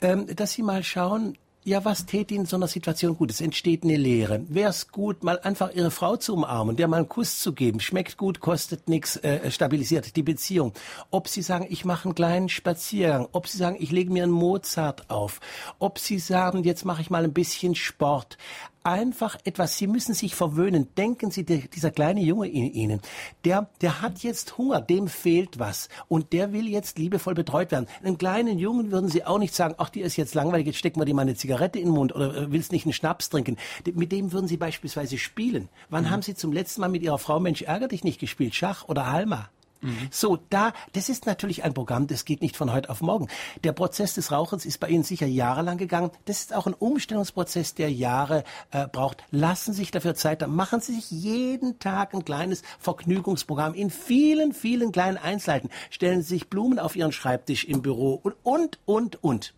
[0.02, 3.32] Ähm, dass Sie mal schauen, ja, was täte in so einer Situation gut?
[3.32, 4.46] Es entsteht eine Leere.
[4.48, 7.80] Wäre es gut, mal einfach Ihre Frau zu umarmen, der mal einen Kuss zu geben?
[7.80, 10.74] Schmeckt gut, kostet nichts, äh, stabilisiert die Beziehung.
[11.10, 13.28] Ob Sie sagen, ich mache einen kleinen Spaziergang.
[13.32, 15.40] Ob Sie sagen, ich lege mir einen Mozart auf.
[15.80, 18.38] Ob Sie sagen, jetzt mache ich mal ein bisschen Sport
[18.86, 20.88] einfach etwas, Sie müssen sich verwöhnen.
[20.96, 23.02] Denken Sie, der, dieser kleine Junge in Ihnen,
[23.44, 27.88] der, der hat jetzt Hunger, dem fehlt was und der will jetzt liebevoll betreut werden.
[28.04, 31.02] Einem kleinen Jungen würden Sie auch nicht sagen, ach, die ist jetzt langweilig, jetzt stecken
[31.02, 33.58] wir dir mal eine Zigarette in den Mund oder äh, willst nicht einen Schnaps trinken.
[33.94, 35.70] Mit dem würden Sie beispielsweise spielen.
[35.90, 36.10] Wann mhm.
[36.12, 38.54] haben Sie zum letzten Mal mit Ihrer Frau Mensch ärger dich nicht gespielt?
[38.56, 39.50] Schach oder Halma?
[39.86, 40.08] Mhm.
[40.12, 43.28] So, da, das ist natürlich ein Programm, das geht nicht von heute auf morgen.
[43.64, 46.12] Der Prozess des Rauchens ist bei Ihnen sicher jahrelang gegangen.
[46.26, 49.24] Das ist auch ein Umstellungsprozess, der Jahre äh, braucht.
[49.32, 53.90] Lassen Sie sich dafür Zeit, dann machen Sie sich jeden Tag ein kleines Vergnügungsprogramm in
[53.90, 55.70] vielen, vielen kleinen Einzelheiten.
[55.92, 59.54] Stellen Sie sich Blumen auf Ihren Schreibtisch im Büro und, und, und, und.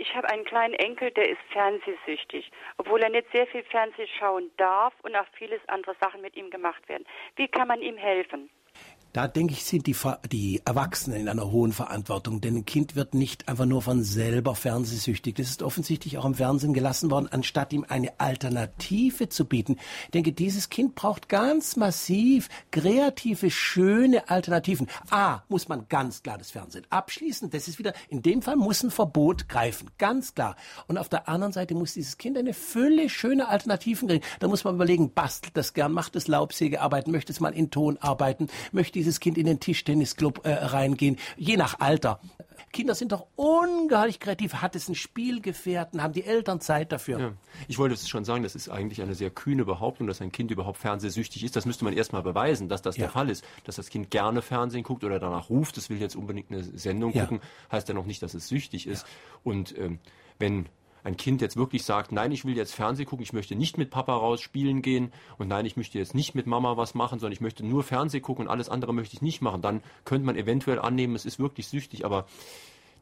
[0.00, 4.48] Ich habe einen kleinen Enkel, der ist fernsehsüchtig, obwohl er nicht sehr viel Fernseh schauen
[4.56, 7.04] darf und auch vieles andere Sachen mit ihm gemacht werden.
[7.34, 8.48] Wie kann man ihm helfen?
[9.12, 9.96] Da denke ich, sind die,
[10.30, 14.54] die Erwachsenen in einer hohen Verantwortung, denn ein Kind wird nicht einfach nur von selber
[14.54, 15.34] fernsehsüchtig.
[15.34, 19.76] Das ist offensichtlich auch im Fernsehen gelassen worden, anstatt ihm eine Alternative zu bieten.
[20.04, 24.88] Ich denke, dieses Kind braucht ganz massiv kreative, schöne Alternativen.
[25.10, 27.48] A, muss man ganz klar das Fernsehen abschließen.
[27.48, 29.90] Das ist wieder, in dem Fall muss ein Verbot greifen.
[29.96, 30.54] Ganz klar.
[30.86, 34.24] Und auf der anderen Seite muss dieses Kind eine Fülle schöner Alternativen kriegen.
[34.38, 37.96] Da muss man überlegen, bastelt das gern, macht es Laubsägearbeiten, möchte es mal in Ton
[37.98, 42.20] arbeiten, möchte dieses Kind in den Tischtennisclub äh, reingehen, je nach Alter.
[42.72, 44.54] Kinder sind doch ungeheuerlich kreativ.
[44.54, 46.02] Hat es einen Spielgefährten?
[46.02, 47.18] Haben die Eltern Zeit dafür?
[47.18, 47.32] Ja.
[47.66, 50.50] Ich wollte es schon sagen, das ist eigentlich eine sehr kühne Behauptung, dass ein Kind
[50.50, 51.56] überhaupt fernsehsüchtig ist.
[51.56, 53.04] Das müsste man erstmal beweisen, dass das ja.
[53.04, 53.44] der Fall ist.
[53.64, 57.12] Dass das Kind gerne Fernsehen guckt oder danach ruft, es will jetzt unbedingt eine Sendung
[57.14, 57.22] ja.
[57.22, 57.40] gucken,
[57.72, 59.06] heißt ja noch nicht, dass es süchtig ist.
[59.44, 59.98] Und ähm,
[60.38, 60.66] wenn
[61.04, 63.90] ein Kind jetzt wirklich sagt, nein, ich will jetzt Fernsehen gucken, ich möchte nicht mit
[63.90, 67.32] Papa raus spielen gehen und nein, ich möchte jetzt nicht mit Mama was machen, sondern
[67.32, 70.36] ich möchte nur Fernsehen gucken und alles andere möchte ich nicht machen, dann könnte man
[70.36, 72.26] eventuell annehmen, es ist wirklich süchtig, aber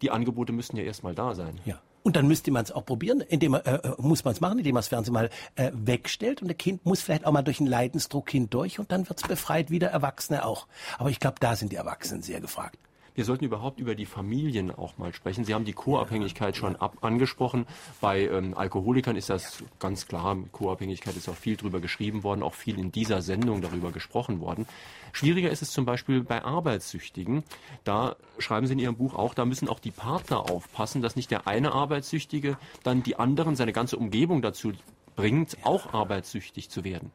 [0.02, 1.60] die Angebote müssen ja erstmal da sein.
[1.64, 1.80] Ja.
[2.02, 4.58] Und dann müsste man es auch probieren, indem man, äh, äh muss man es machen,
[4.58, 7.58] indem man das Fernsehen mal äh, wegstellt und der Kind muss vielleicht auch mal durch
[7.58, 10.68] einen Leidensdruck hindurch und dann wird es befreit, wie der Erwachsene auch.
[10.98, 12.78] Aber ich glaube, da sind die Erwachsenen sehr gefragt.
[13.16, 15.44] Wir sollten überhaupt über die Familien auch mal sprechen.
[15.44, 17.66] Sie haben die Co-Abhängigkeit schon ab angesprochen.
[18.02, 20.36] Bei ähm, Alkoholikern ist das ganz klar.
[20.52, 24.66] Co-Abhängigkeit ist auch viel drüber geschrieben worden, auch viel in dieser Sendung darüber gesprochen worden.
[25.12, 27.42] Schwieriger ist es zum Beispiel bei Arbeitssüchtigen.
[27.84, 31.30] Da schreiben Sie in Ihrem Buch auch, da müssen auch die Partner aufpassen, dass nicht
[31.30, 34.72] der eine Arbeitssüchtige dann die anderen, seine ganze Umgebung dazu
[35.14, 37.10] bringt, auch arbeitssüchtig zu werden.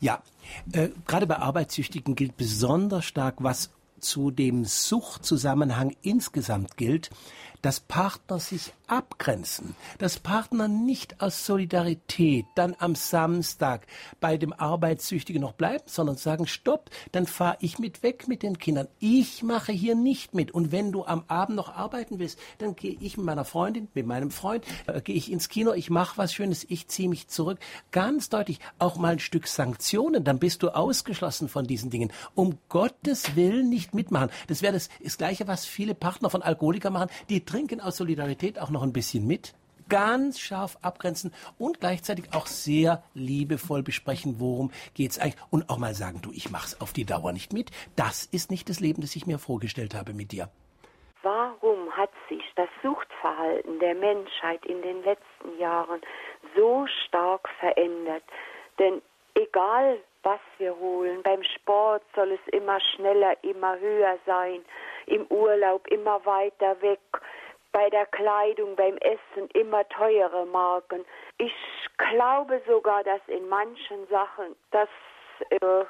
[0.00, 0.22] Ja,
[0.72, 3.70] äh, gerade bei Arbeitssüchtigen gilt besonders stark, was
[4.06, 7.10] zu dem Suchtzusammenhang insgesamt gilt,
[7.62, 13.86] dass Partner sich abgrenzen, dass Partner nicht aus Solidarität dann am Samstag
[14.20, 18.58] bei dem Arbeitssüchtigen noch bleiben, sondern sagen, stopp, dann fahre ich mit weg mit den
[18.58, 18.88] Kindern.
[18.98, 20.52] Ich mache hier nicht mit.
[20.52, 24.06] Und wenn du am Abend noch arbeiten willst, dann gehe ich mit meiner Freundin, mit
[24.06, 27.58] meinem Freund, äh, gehe ich ins Kino, ich mache was Schönes, ich ziehe mich zurück.
[27.90, 32.12] Ganz deutlich, auch mal ein Stück Sanktionen, dann bist du ausgeschlossen von diesen Dingen.
[32.34, 34.30] Um Gottes Willen nicht mitmachen.
[34.46, 37.10] Das wäre das, das Gleiche, was viele Partner von Alkoholikern machen.
[37.28, 39.54] Die trinken aus Solidarität auch noch ein bisschen mit,
[39.88, 45.78] ganz scharf abgrenzen und gleichzeitig auch sehr liebevoll besprechen, worum geht es eigentlich und auch
[45.78, 47.70] mal sagen, du, ich mach's auf die Dauer nicht mit.
[47.96, 50.48] Das ist nicht das Leben, das ich mir vorgestellt habe mit dir.
[51.22, 56.00] Warum hat sich das Suchtverhalten der Menschheit in den letzten Jahren
[56.56, 58.22] so stark verändert?
[58.78, 59.02] Denn
[59.34, 64.64] egal was wir holen, beim Sport soll es immer schneller, immer höher sein,
[65.06, 67.00] im Urlaub immer weiter weg,
[67.76, 71.04] bei der Kleidung, beim Essen immer teure Marken.
[71.36, 71.52] Ich
[71.98, 74.88] glaube sogar, dass in manchen Sachen das
[75.50, 75.84] äh,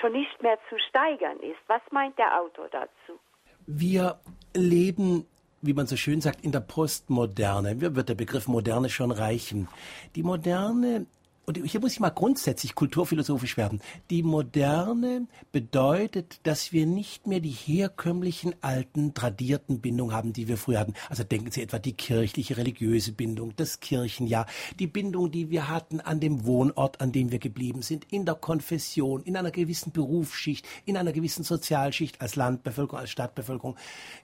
[0.00, 1.58] schon nicht mehr zu steigern ist.
[1.66, 3.18] Was meint der Autor dazu?
[3.66, 4.20] Wir
[4.54, 5.26] leben
[5.64, 7.76] wie man so schön sagt, in der Postmoderne.
[7.76, 9.68] Mir wird der Begriff Moderne schon reichen.
[10.16, 11.06] Die Moderne
[11.44, 13.80] und hier muss ich mal grundsätzlich kulturphilosophisch werden.
[14.10, 20.56] Die Moderne bedeutet, dass wir nicht mehr die herkömmlichen, alten, tradierten Bindungen haben, die wir
[20.56, 20.94] früher hatten.
[21.08, 24.46] Also denken Sie etwa die kirchliche, religiöse Bindung, das Kirchenjahr,
[24.78, 28.36] die Bindung, die wir hatten an dem Wohnort, an dem wir geblieben sind, in der
[28.36, 33.76] Konfession, in einer gewissen Berufsschicht, in einer gewissen Sozialschicht als Landbevölkerung, als Stadtbevölkerung.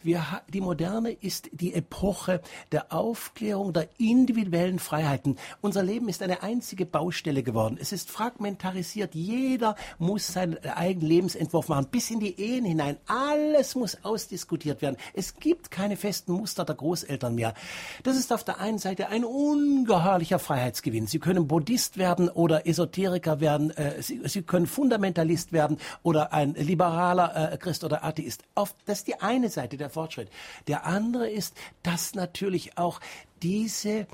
[0.05, 5.37] Wir, die Moderne ist die Epoche der Aufklärung, der individuellen Freiheiten.
[5.61, 7.79] Unser Leben ist eine einzige Baustelle Baustelle geworden.
[7.81, 9.15] Es ist fragmentarisiert.
[9.15, 12.99] Jeder muss seinen eigenen Lebensentwurf machen, bis in die Ehen hinein.
[13.07, 14.99] Alles muss ausdiskutiert werden.
[15.15, 17.55] Es gibt keine festen Muster der Großeltern mehr.
[18.03, 21.07] Das ist auf der einen Seite ein ungeheuerlicher Freiheitsgewinn.
[21.07, 23.71] Sie können Buddhist werden oder Esoteriker werden.
[23.71, 28.43] Äh, Sie, Sie können Fundamentalist werden oder ein liberaler äh, Christ oder Atheist.
[28.85, 30.29] Das ist die eine Seite der Fortschritt.
[30.67, 33.01] Der andere ist, dass natürlich auch
[33.43, 34.07] diese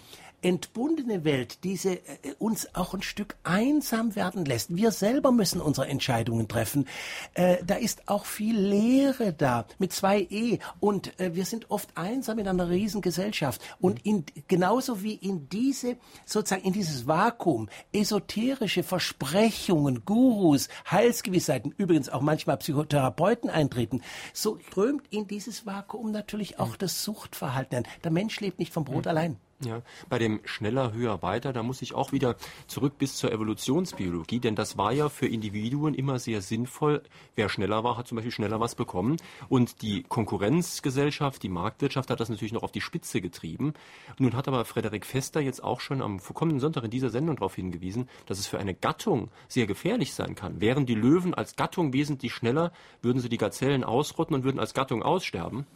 [0.44, 4.76] entbundene Welt, diese äh, uns auch ein Stück einsam werden lässt.
[4.76, 6.86] Wir selber müssen unsere Entscheidungen treffen.
[7.32, 11.88] Äh, da ist auch viel Leere da mit zwei E und äh, wir sind oft
[11.96, 18.82] einsam in einer Riesengesellschaft und in, genauso wie in diese sozusagen in dieses Vakuum esoterische
[18.82, 24.02] Versprechungen, Gurus, Heilsgewissheiten, übrigens auch manchmal Psychotherapeuten eintreten,
[24.34, 27.86] so strömt in dieses Vakuum natürlich auch das Suchtverhalten ein.
[28.02, 29.10] Der Mensch lebt nicht vom Brot mhm.
[29.10, 29.36] allein.
[29.64, 32.36] Ja, bei dem schneller, höher, weiter, da muss ich auch wieder
[32.66, 37.02] zurück bis zur Evolutionsbiologie, denn das war ja für Individuen immer sehr sinnvoll.
[37.34, 39.16] Wer schneller war, hat zum Beispiel schneller was bekommen.
[39.48, 43.74] Und die Konkurrenzgesellschaft, die Marktwirtschaft hat das natürlich noch auf die Spitze getrieben.
[44.18, 47.54] Nun hat aber Frederik Fester jetzt auch schon am kommenden Sonntag in dieser Sendung darauf
[47.54, 50.60] hingewiesen, dass es für eine Gattung sehr gefährlich sein kann.
[50.60, 54.74] Wären die Löwen als Gattung wesentlich schneller, würden sie die Gazellen ausrotten und würden als
[54.74, 55.66] Gattung aussterben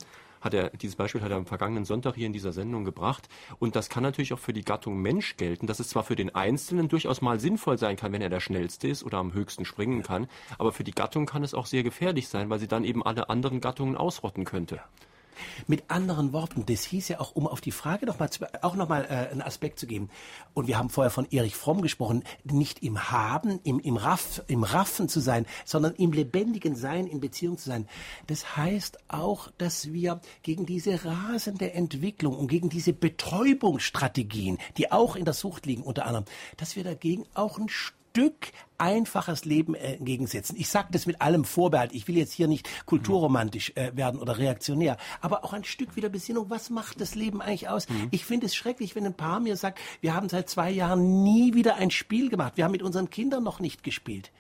[0.41, 3.29] hat er, dieses Beispiel hat er am vergangenen Sonntag hier in dieser Sendung gebracht.
[3.59, 6.35] Und das kann natürlich auch für die Gattung Mensch gelten, dass es zwar für den
[6.35, 10.03] Einzelnen durchaus mal sinnvoll sein kann, wenn er der Schnellste ist oder am höchsten springen
[10.03, 10.29] kann,
[10.59, 13.29] aber für die Gattung kann es auch sehr gefährlich sein, weil sie dann eben alle
[13.29, 14.77] anderen Gattungen ausrotten könnte.
[14.77, 15.08] Ja.
[15.67, 18.31] Mit anderen Worten, das hieß ja auch, um auf die Frage noch mal
[18.63, 20.11] auch nochmal äh, einen Aspekt zu geben.
[20.55, 24.63] Und wir haben vorher von Erich Fromm gesprochen, nicht im Haben, im, im, Raff, im
[24.63, 27.89] Raffen zu sein, sondern im lebendigen Sein, in Beziehung zu sein.
[28.27, 35.17] Das heißt auch, dass wir gegen diese rasende Entwicklung und gegen diese Betäubungsstrategien, die auch
[35.17, 36.27] in der Sucht liegen unter anderem,
[36.57, 37.98] dass wir dagegen auch ein Stück
[38.79, 40.57] einfaches Leben äh, entgegensetzen.
[40.59, 41.93] Ich sage das mit allem Vorbehalt.
[41.93, 46.09] Ich will jetzt hier nicht kulturromantisch äh, werden oder reaktionär, aber auch ein Stück wieder
[46.09, 46.49] Besinnung.
[46.49, 47.89] Was macht das Leben eigentlich aus?
[47.89, 48.09] Mhm.
[48.11, 51.55] Ich finde es schrecklich, wenn ein Paar mir sagt, wir haben seit zwei Jahren nie
[51.55, 52.57] wieder ein Spiel gemacht.
[52.57, 54.31] Wir haben mit unseren Kindern noch nicht gespielt.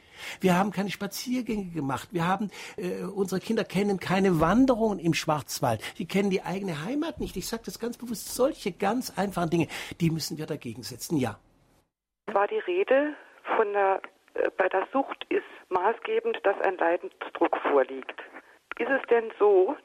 [0.40, 2.08] Wir haben keine Spaziergänge gemacht.
[2.12, 5.80] Wir haben, äh, unsere Kinder kennen keine Wanderungen im Schwarzwald.
[5.98, 7.36] Die kennen die eigene Heimat nicht.
[7.36, 8.34] Ich sage das ganz bewusst.
[8.34, 9.68] Solche ganz einfachen Dinge,
[10.00, 11.18] die müssen wir dagegen setzen.
[11.18, 11.38] Ja.
[12.26, 13.14] War die Rede
[13.56, 14.00] von der,
[14.34, 18.22] äh, bei der Sucht ist maßgebend, dass ein Leidensdruck vorliegt.
[18.78, 19.76] Ist es denn so,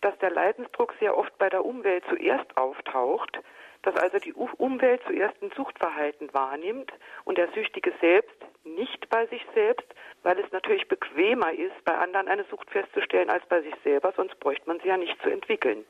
[0.00, 3.38] dass der Leidensdruck sehr oft bei der Umwelt zuerst auftaucht,
[3.82, 6.92] dass also die Umwelt zuerst ein Suchtverhalten wahrnimmt
[7.24, 9.86] und der Süchtige selbst nicht bei sich selbst,
[10.22, 14.38] weil es natürlich bequemer ist, bei anderen eine Sucht festzustellen als bei sich selber, sonst
[14.40, 15.84] bräuchte man sie ja nicht zu entwickeln.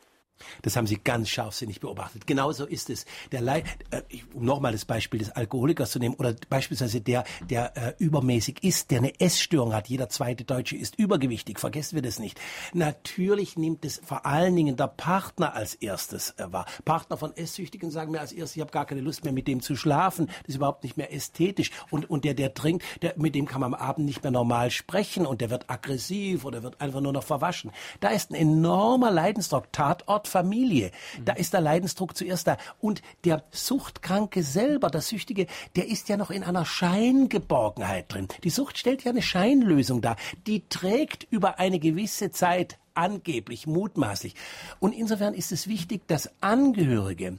[0.62, 2.26] Das haben Sie ganz scharfsinnig beobachtet.
[2.26, 3.06] Genauso ist es.
[3.32, 4.02] Der Leid, äh,
[4.34, 8.90] um nochmal das Beispiel des Alkoholikers zu nehmen oder beispielsweise der, der äh, übermäßig isst,
[8.90, 9.88] der eine Essstörung hat.
[9.88, 11.58] Jeder zweite Deutsche ist übergewichtig.
[11.58, 12.40] Vergessen wir das nicht.
[12.72, 16.66] Natürlich nimmt es vor allen Dingen der Partner als erstes äh, wahr.
[16.84, 19.60] Partner von Esssüchtigen sagen mir als erstes, ich habe gar keine Lust mehr mit dem
[19.60, 20.26] zu schlafen.
[20.26, 21.70] Das ist überhaupt nicht mehr ästhetisch.
[21.90, 24.70] Und, und der, der trinkt, der, mit dem kann man am Abend nicht mehr normal
[24.70, 27.70] sprechen und der wird aggressiv oder wird einfach nur noch verwaschen.
[28.00, 29.72] Da ist ein enormer Leidensdruck.
[29.72, 30.90] Tatort Familie.
[31.24, 32.56] Da ist der Leidensdruck zuerst da.
[32.80, 38.28] Und der Suchtkranke selber, der Süchtige, der ist ja noch in einer Scheingeborgenheit drin.
[38.44, 40.16] Die Sucht stellt ja eine Scheinlösung dar.
[40.46, 44.34] Die trägt über eine gewisse Zeit angeblich, mutmaßlich.
[44.78, 47.38] Und insofern ist es wichtig, dass Angehörige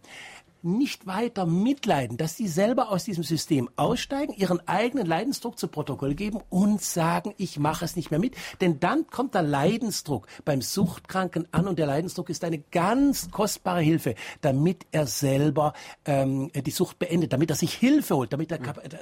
[0.63, 6.15] nicht weiter mitleiden, dass sie selber aus diesem System aussteigen, ihren eigenen Leidensdruck zu Protokoll
[6.15, 8.35] geben und sagen, ich mache es nicht mehr mit.
[8.61, 13.81] Denn dann kommt der Leidensdruck beim Suchtkranken an und der Leidensdruck ist eine ganz kostbare
[13.81, 15.73] Hilfe, damit er selber
[16.05, 18.59] ähm, die Sucht beendet, damit er sich Hilfe holt, damit er,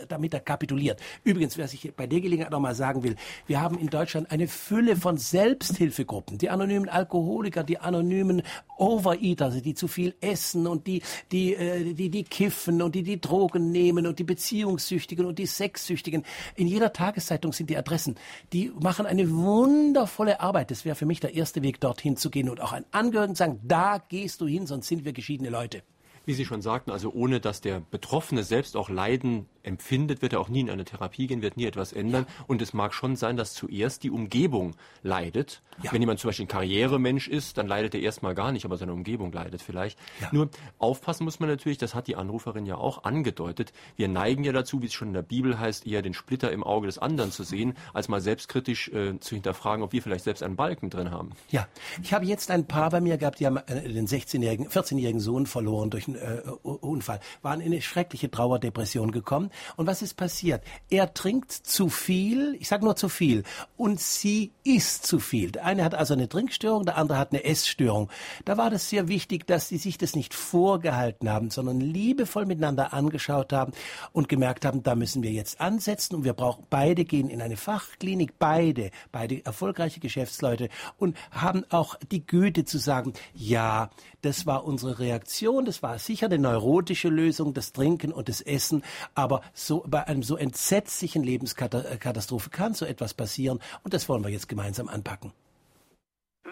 [0.08, 1.00] damit er kapituliert.
[1.24, 3.16] Übrigens, wer sich bei der Gelegenheit noch mal sagen will,
[3.48, 8.42] wir haben in Deutschland eine Fülle von Selbsthilfegruppen, die anonymen Alkoholiker, die anonymen
[8.78, 11.02] Overeater, also die zu viel essen und die,
[11.32, 15.40] die die, äh, die, die kiffen und die die Drogen nehmen und die Beziehungssüchtigen und
[15.40, 16.24] die Sexsüchtigen.
[16.56, 18.16] In jeder Tageszeitung sind die Adressen.
[18.54, 20.72] Die machen eine wundervolle Arbeit.
[20.72, 23.60] Das wäre für mich der erste Weg, dorthin zu gehen und auch einen Angehörigen sagen,
[23.64, 25.82] da gehst du hin, sonst sind wir geschiedene Leute.
[26.26, 30.42] Wie Sie schon sagten, also ohne dass der Betroffene selbst auch Leiden empfindet, wird er
[30.42, 32.26] auch nie in eine Therapie gehen, wird nie etwas ändern.
[32.28, 32.46] Ja.
[32.48, 35.62] Und es mag schon sein, dass zuerst die Umgebung leidet.
[35.82, 35.94] Ja.
[35.94, 38.92] Wenn jemand zum Beispiel ein Karrieremensch ist, dann leidet er erstmal gar nicht, aber seine
[38.92, 39.98] Umgebung leidet vielleicht.
[40.20, 40.30] Ja.
[40.32, 43.72] Nur aufpassen muss man natürlich, das hat die Anruferin ja auch angedeutet.
[43.96, 46.64] Wir neigen ja dazu, wie es schon in der Bibel heißt, eher den Splitter im
[46.64, 50.44] Auge des anderen zu sehen, als mal selbstkritisch äh, zu hinterfragen, ob wir vielleicht selbst
[50.44, 51.32] einen Balken drin haben.
[51.50, 51.68] Ja,
[52.02, 55.46] ich habe jetzt ein Paar bei mir gehabt, die haben äh, den 16-jährigen, 14-jährigen Sohn
[55.46, 60.64] verloren durch einen äh, Unfall, waren in eine schreckliche Trauerdepression gekommen und was ist passiert?
[60.90, 63.44] Er trinkt zu viel, ich sage nur zu viel,
[63.78, 65.52] und sie isst zu viel.
[65.52, 68.10] Der eine hat also eine Trinkstörung, der andere hat eine Essstörung.
[68.46, 72.94] Da war das sehr wichtig, dass sie sich das nicht vorgehalten haben, sondern liebevoll miteinander
[72.94, 73.74] angeschaut haben
[74.12, 77.58] und gemerkt haben, da müssen wir jetzt ansetzen und wir brauchen beide gehen in eine
[77.58, 83.90] Fachklinik, beide, beide erfolgreiche Geschäftsleute und haben auch die Güte zu sagen, ja,
[84.22, 88.84] das war unsere Reaktion, das war sicher eine neurotische Lösung, das Trinken und das Essen,
[89.16, 94.32] aber so, bei einem so entsetzlichen Lebenskatastrophe kann so etwas passieren und das wollen wir
[94.32, 95.34] jetzt gemeinsam anpacken.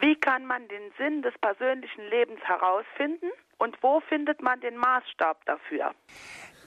[0.02, 5.44] Wie kann man den Sinn des persönlichen Lebens herausfinden und wo findet man den Maßstab
[5.46, 5.94] dafür?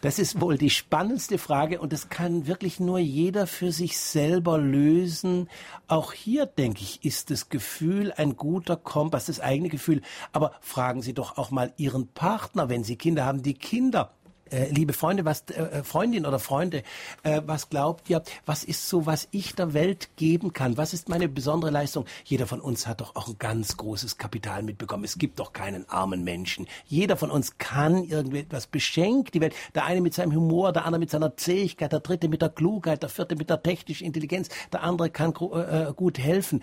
[0.03, 4.57] Das ist wohl die spannendste Frage und das kann wirklich nur jeder für sich selber
[4.57, 5.51] lösen.
[5.89, 10.01] Auch hier, denke ich, ist das Gefühl ein guter Kompass, das eigene Gefühl.
[10.33, 14.15] Aber fragen Sie doch auch mal Ihren Partner, wenn Sie Kinder haben, die Kinder
[14.51, 16.83] äh, liebe Freunde, was äh, äh, Freundin oder Freunde,
[17.23, 20.77] äh, was glaubt ihr, was ist so, was ich der Welt geben kann?
[20.77, 22.07] Was ist meine besondere Leistung?
[22.25, 25.05] Jeder von uns hat doch auch ein ganz großes Kapital mitbekommen.
[25.05, 26.67] Es gibt doch keinen armen Menschen.
[26.87, 29.55] Jeder von uns kann irgendetwas beschenkt die Welt.
[29.75, 33.03] Der eine mit seinem Humor, der andere mit seiner Zähigkeit, der dritte mit der Klugheit,
[33.03, 36.63] der vierte mit der technischen Intelligenz, der andere kann äh, gut helfen.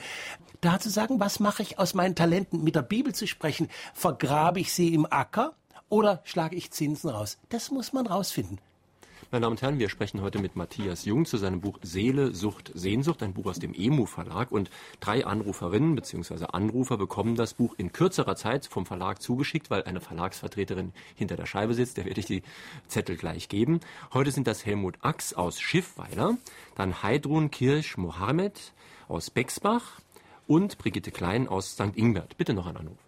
[0.61, 2.63] Da zu sagen, was mache ich aus meinen Talenten?
[2.63, 5.53] Mit der Bibel zu sprechen, vergrabe ich sie im Acker?
[5.89, 7.37] Oder schlage ich Zinsen raus?
[7.49, 8.59] Das muss man rausfinden.
[9.29, 12.71] Meine Damen und Herren, wir sprechen heute mit Matthias Jung zu seinem Buch Seele, Sucht,
[12.73, 14.53] Sehnsucht, ein Buch aus dem EMU Verlag.
[14.53, 14.69] Und
[15.01, 16.45] drei Anruferinnen bzw.
[16.53, 21.45] Anrufer bekommen das Buch in kürzerer Zeit vom Verlag zugeschickt, weil eine Verlagsvertreterin hinter der
[21.45, 21.97] Scheibe sitzt.
[21.97, 22.41] Der werde ich die
[22.87, 23.81] Zettel gleich geben.
[24.13, 26.37] Heute sind das Helmut Ax aus Schiffweiler,
[26.75, 28.71] dann Heidrun Kirsch Mohammed
[29.09, 29.99] aus Bexbach
[30.47, 31.95] und Brigitte Klein aus St.
[31.95, 32.37] Ingbert.
[32.37, 33.06] Bitte noch ein Anruf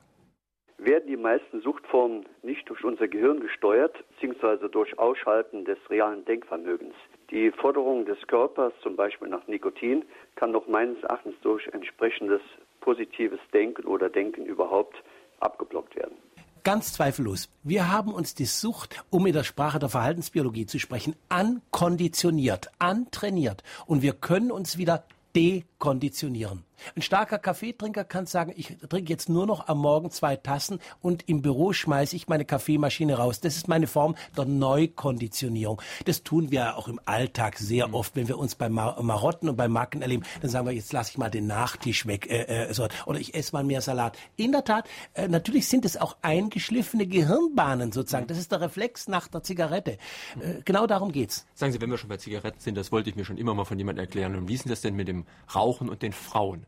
[0.80, 6.96] werden die meisten Suchtformen nicht durch unser Gehirn gesteuert, beziehungsweise durch Ausschalten des realen Denkvermögens.
[7.32, 10.04] Die Forderung des Körpers, zum Beispiel nach Nikotin,
[10.36, 12.42] kann doch meines Erachtens durch entsprechendes
[12.82, 14.96] positives Denken oder Denken überhaupt
[15.40, 16.16] abgeblockt werden.
[16.64, 17.50] Ganz zweifellos.
[17.64, 23.64] Wir haben uns die Sucht, um in der Sprache der Verhaltensbiologie zu sprechen, ankonditioniert, antrainiert.
[23.86, 25.06] Und wir können uns wieder
[25.36, 26.64] dekonditionieren.
[26.96, 31.28] Ein starker Kaffeetrinker kann sagen, ich trinke jetzt nur noch am Morgen zwei Tassen und
[31.28, 33.40] im Büro schmeiße ich meine Kaffeemaschine raus.
[33.40, 35.82] Das ist meine Form der Neukonditionierung.
[36.06, 37.94] Das tun wir auch im Alltag sehr mhm.
[37.94, 40.24] oft, wenn wir uns bei Marotten und bei Macken erleben.
[40.42, 43.54] Dann sagen wir, jetzt lasse ich mal den Nachtisch weg äh, äh, oder ich esse
[43.54, 44.18] mal mehr Salat.
[44.36, 48.28] In der Tat, äh, natürlich sind es auch eingeschliffene Gehirnbahnen sozusagen.
[48.28, 49.98] Das ist der Reflex nach der Zigarette.
[50.40, 51.46] Äh, genau darum geht's.
[51.56, 53.66] Sagen Sie, wenn wir schon bei Zigaretten sind, das wollte ich mir schon immer mal
[53.66, 54.36] von jemandem erklären.
[54.36, 55.19] Und wie ist das denn mit dem
[55.54, 56.66] Rauchen und den Frauen?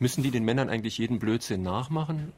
[0.00, 2.32] Müssen die den Männern eigentlich jeden Blödsinn nachmachen?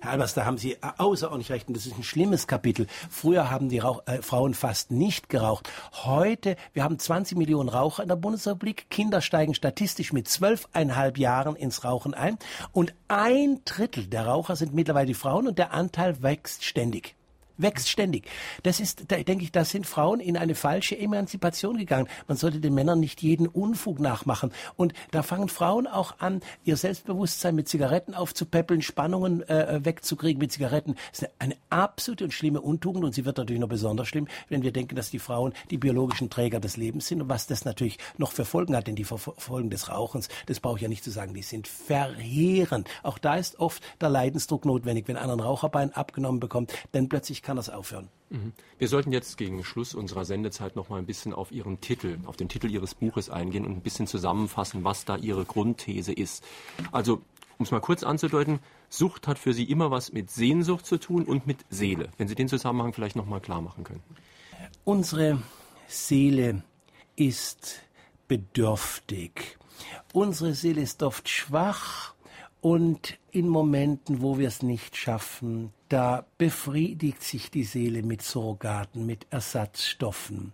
[0.00, 1.68] Herr Albers, da haben Sie außerordentlich recht.
[1.68, 2.86] Und das ist ein schlimmes Kapitel.
[3.10, 5.68] Früher haben die Rauch äh, Frauen fast nicht geraucht.
[6.04, 8.88] Heute, wir haben 20 Millionen Raucher in der Bundesrepublik.
[8.90, 12.38] Kinder steigen statistisch mit zwölfeinhalb Jahren ins Rauchen ein.
[12.72, 17.16] Und ein Drittel der Raucher sind mittlerweile die Frauen und der Anteil wächst ständig
[17.62, 18.28] wächst ständig.
[18.62, 22.08] Das ist, da denke ich, da sind Frauen in eine falsche Emanzipation gegangen.
[22.28, 24.52] Man sollte den Männern nicht jeden Unfug nachmachen.
[24.76, 30.52] Und da fangen Frauen auch an, ihr Selbstbewusstsein mit Zigaretten aufzupäppeln, Spannungen äh, wegzukriegen mit
[30.52, 30.94] Zigaretten.
[31.10, 34.28] Das ist eine, eine absolute und schlimme Untugend und sie wird natürlich noch besonders schlimm,
[34.48, 37.64] wenn wir denken, dass die Frauen die biologischen Träger des Lebens sind und was das
[37.64, 41.04] natürlich noch für Folgen hat, denn die Folgen des Rauchens, das brauche ich ja nicht
[41.04, 42.88] zu sagen, die sind verheerend.
[43.02, 45.08] Auch da ist oft der Leidensdruck notwendig.
[45.08, 48.08] Wenn einer ein Raucherbein abgenommen bekommt, dann plötzlich kann das aufhören.
[48.28, 48.52] Mhm.
[48.78, 52.36] Wir sollten jetzt gegen Schluss unserer Sendezeit noch mal ein bisschen auf Ihren Titel, auf
[52.36, 56.44] den Titel Ihres Buches eingehen und ein bisschen zusammenfassen, was da Ihre Grundthese ist.
[56.92, 57.22] Also,
[57.58, 61.24] um es mal kurz anzudeuten, Sucht hat für Sie immer was mit Sehnsucht zu tun
[61.24, 62.10] und mit Seele.
[62.18, 64.04] Wenn Sie den Zusammenhang vielleicht noch mal klar machen können.
[64.84, 65.42] Unsere
[65.88, 66.62] Seele
[67.16, 67.82] ist
[68.28, 69.58] bedürftig.
[70.12, 72.14] Unsere Seele ist oft schwach
[72.60, 79.04] und in Momenten, wo wir es nicht schaffen, da befriedigt sich die Seele mit Surrogaten,
[79.04, 80.52] mit Ersatzstoffen.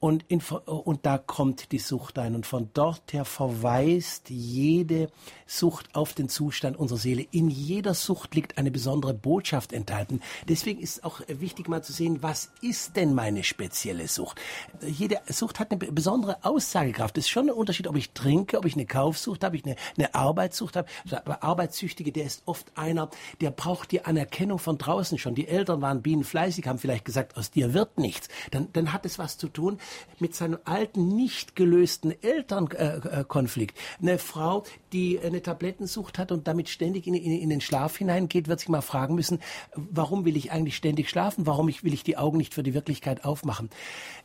[0.00, 2.34] Und, in, und da kommt die Sucht ein.
[2.34, 5.10] Und von dort her verweist jede
[5.46, 7.26] Sucht auf den Zustand unserer Seele.
[7.30, 10.22] In jeder Sucht liegt eine besondere Botschaft enthalten.
[10.48, 14.40] Deswegen ist auch wichtig mal zu sehen, was ist denn meine spezielle Sucht?
[14.80, 17.18] Jede Sucht hat eine besondere Aussagekraft.
[17.18, 19.66] Es ist schon ein Unterschied, ob ich trinke, ob ich eine Kaufsucht habe, ob ich
[19.66, 20.88] eine, eine Arbeitssucht habe.
[21.10, 23.10] Der Arbeitssüchtige, der ist oft einer,
[23.42, 25.34] der braucht die Anerkennung von draußen schon.
[25.34, 28.28] Die Eltern waren bienenfleißig, haben vielleicht gesagt, aus dir wird nichts.
[28.50, 29.78] Dann, dann hat es was zu tun
[30.18, 33.76] mit seinem alten, nicht gelösten Elternkonflikt.
[34.00, 38.48] Eine Frau, die eine Tablettensucht hat und damit ständig in, in, in, den Schlaf hineingeht,
[38.48, 39.40] wird sich mal fragen müssen,
[39.74, 41.46] warum will ich eigentlich ständig schlafen?
[41.46, 43.70] Warum will ich die Augen nicht für die Wirklichkeit aufmachen?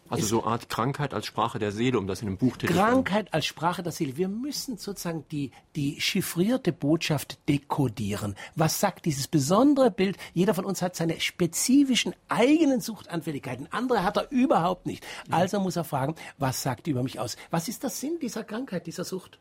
[0.10, 2.68] Also so eine Art Krankheit als Sprache der Seele, um das in einem Buch zu
[2.68, 4.18] Krankheit als Sprache der Seele.
[4.18, 8.36] Wir müssen sozusagen die, die chiffrierte Botschaft dekodieren.
[8.56, 10.18] Was sagt dieses besondere Bild?
[10.34, 13.68] Jeder von uns hat seine spezifischen eigenen Suchtanfälligkeiten.
[13.72, 15.06] Andere hat er überhaupt nicht.
[15.32, 17.36] Also muss er fragen, was sagt die über mich aus?
[17.50, 19.40] Was ist der Sinn dieser Krankheit, dieser Sucht?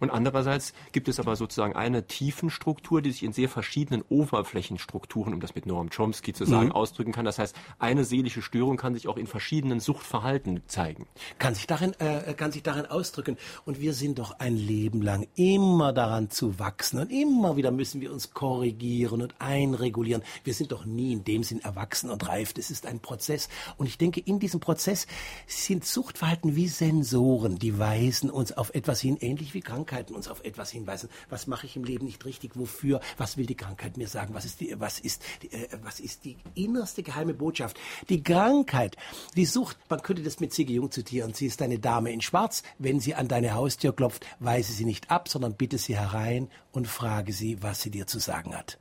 [0.00, 5.40] Und andererseits gibt es aber sozusagen eine Tiefenstruktur, die sich in sehr verschiedenen Oberflächenstrukturen, um
[5.40, 6.72] das mit Noam Chomsky zu sagen, mhm.
[6.72, 7.24] ausdrücken kann.
[7.24, 11.06] Das heißt, eine seelische Störung kann sich auch in verschiedenen Suchtverhalten zeigen.
[11.38, 13.36] Kann sich darin, äh, kann sich darin ausdrücken.
[13.64, 18.00] Und wir sind doch ein Leben lang immer daran zu wachsen und immer wieder müssen
[18.00, 20.22] wir uns korrigieren und einregulieren.
[20.44, 22.52] Wir sind doch nie in dem Sinn erwachsen und reif.
[22.52, 23.48] Das ist ein Prozess.
[23.76, 25.06] Und ich denke, in diesem Prozess
[25.46, 30.44] sind Suchtverhalten wie Sensoren, die weisen uns auf etwas hin, ähnlich wie Krankheiten uns auf
[30.44, 31.08] etwas hinweisen.
[31.30, 32.52] Was mache ich im Leben nicht richtig?
[32.56, 33.00] Wofür?
[33.16, 34.34] Was will die Krankheit mir sagen?
[34.34, 37.78] Was ist die, was ist, die, äh, was ist die innerste geheime Botschaft?
[38.08, 38.96] Die Krankheit,
[39.36, 41.34] die Sucht, man könnte das mit Sigge Jung zitieren.
[41.34, 42.62] Sie ist eine Dame in Schwarz.
[42.78, 46.88] Wenn sie an deine Haustür klopft, weise sie nicht ab, sondern bitte sie herein und
[46.88, 48.78] frage sie, was sie dir zu sagen hat.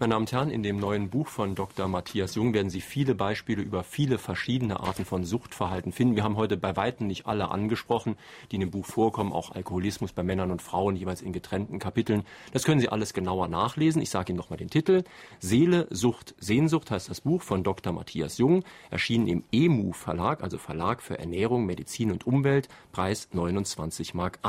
[0.00, 1.86] Meine Damen und Herren, in dem neuen Buch von Dr.
[1.86, 6.16] Matthias Jung werden Sie viele Beispiele über viele verschiedene Arten von Suchtverhalten finden.
[6.16, 8.16] Wir haben heute bei weitem nicht alle angesprochen,
[8.50, 12.24] die in dem Buch vorkommen, auch Alkoholismus bei Männern und Frauen jeweils in getrennten Kapiteln.
[12.52, 14.02] Das können Sie alles genauer nachlesen.
[14.02, 15.04] Ich sage Ihnen nochmal den Titel.
[15.38, 17.92] Seele, Sucht, Sehnsucht heißt das Buch von Dr.
[17.92, 24.16] Matthias Jung, erschienen im EMU Verlag, also Verlag für Ernährung, Medizin und Umwelt, Preis 29,80
[24.16, 24.40] Mark.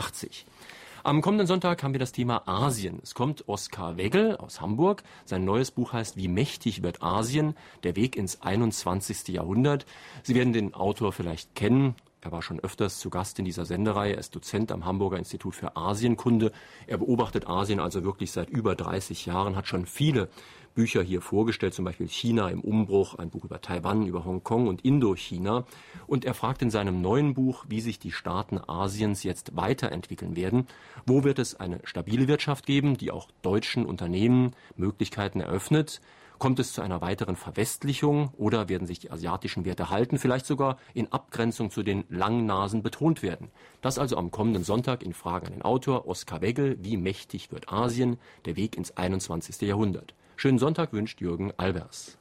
[1.05, 2.97] Am kommenden Sonntag haben wir das Thema Asien.
[3.03, 5.03] Es kommt Oskar Wegel aus Hamburg.
[5.23, 7.55] Sein neues Buch heißt Wie mächtig wird Asien?
[7.83, 9.27] Der Weg ins 21.
[9.27, 9.85] Jahrhundert.
[10.23, 11.93] Sie werden den Autor vielleicht kennen.
[12.21, 14.13] Er war schon öfters zu Gast in dieser Sendereihe.
[14.13, 16.51] Er ist Dozent am Hamburger Institut für Asienkunde.
[16.87, 20.27] Er beobachtet Asien also wirklich seit über 30 Jahren, hat schon viele
[20.75, 24.83] Bücher hier vorgestellt, zum Beispiel China im Umbruch, ein Buch über Taiwan, über Hongkong und
[24.83, 25.65] Indochina.
[26.05, 30.67] Und er fragt in seinem neuen Buch, wie sich die Staaten Asiens jetzt weiterentwickeln werden.
[31.05, 36.01] Wo wird es eine stabile Wirtschaft geben, die auch deutschen Unternehmen Möglichkeiten eröffnet?
[36.37, 40.77] Kommt es zu einer weiteren Verwestlichung oder werden sich die asiatischen Werte halten, vielleicht sogar
[40.93, 43.51] in Abgrenzung zu den langen Nasen betont werden?
[43.81, 47.71] Das also am kommenden Sonntag in Frage an den Autor Oskar Wegel, Wie mächtig wird
[47.71, 48.17] Asien?
[48.43, 49.61] Der Weg ins 21.
[49.61, 50.13] Jahrhundert.
[50.37, 52.17] Schönen Sonntag wünscht Jürgen Albers.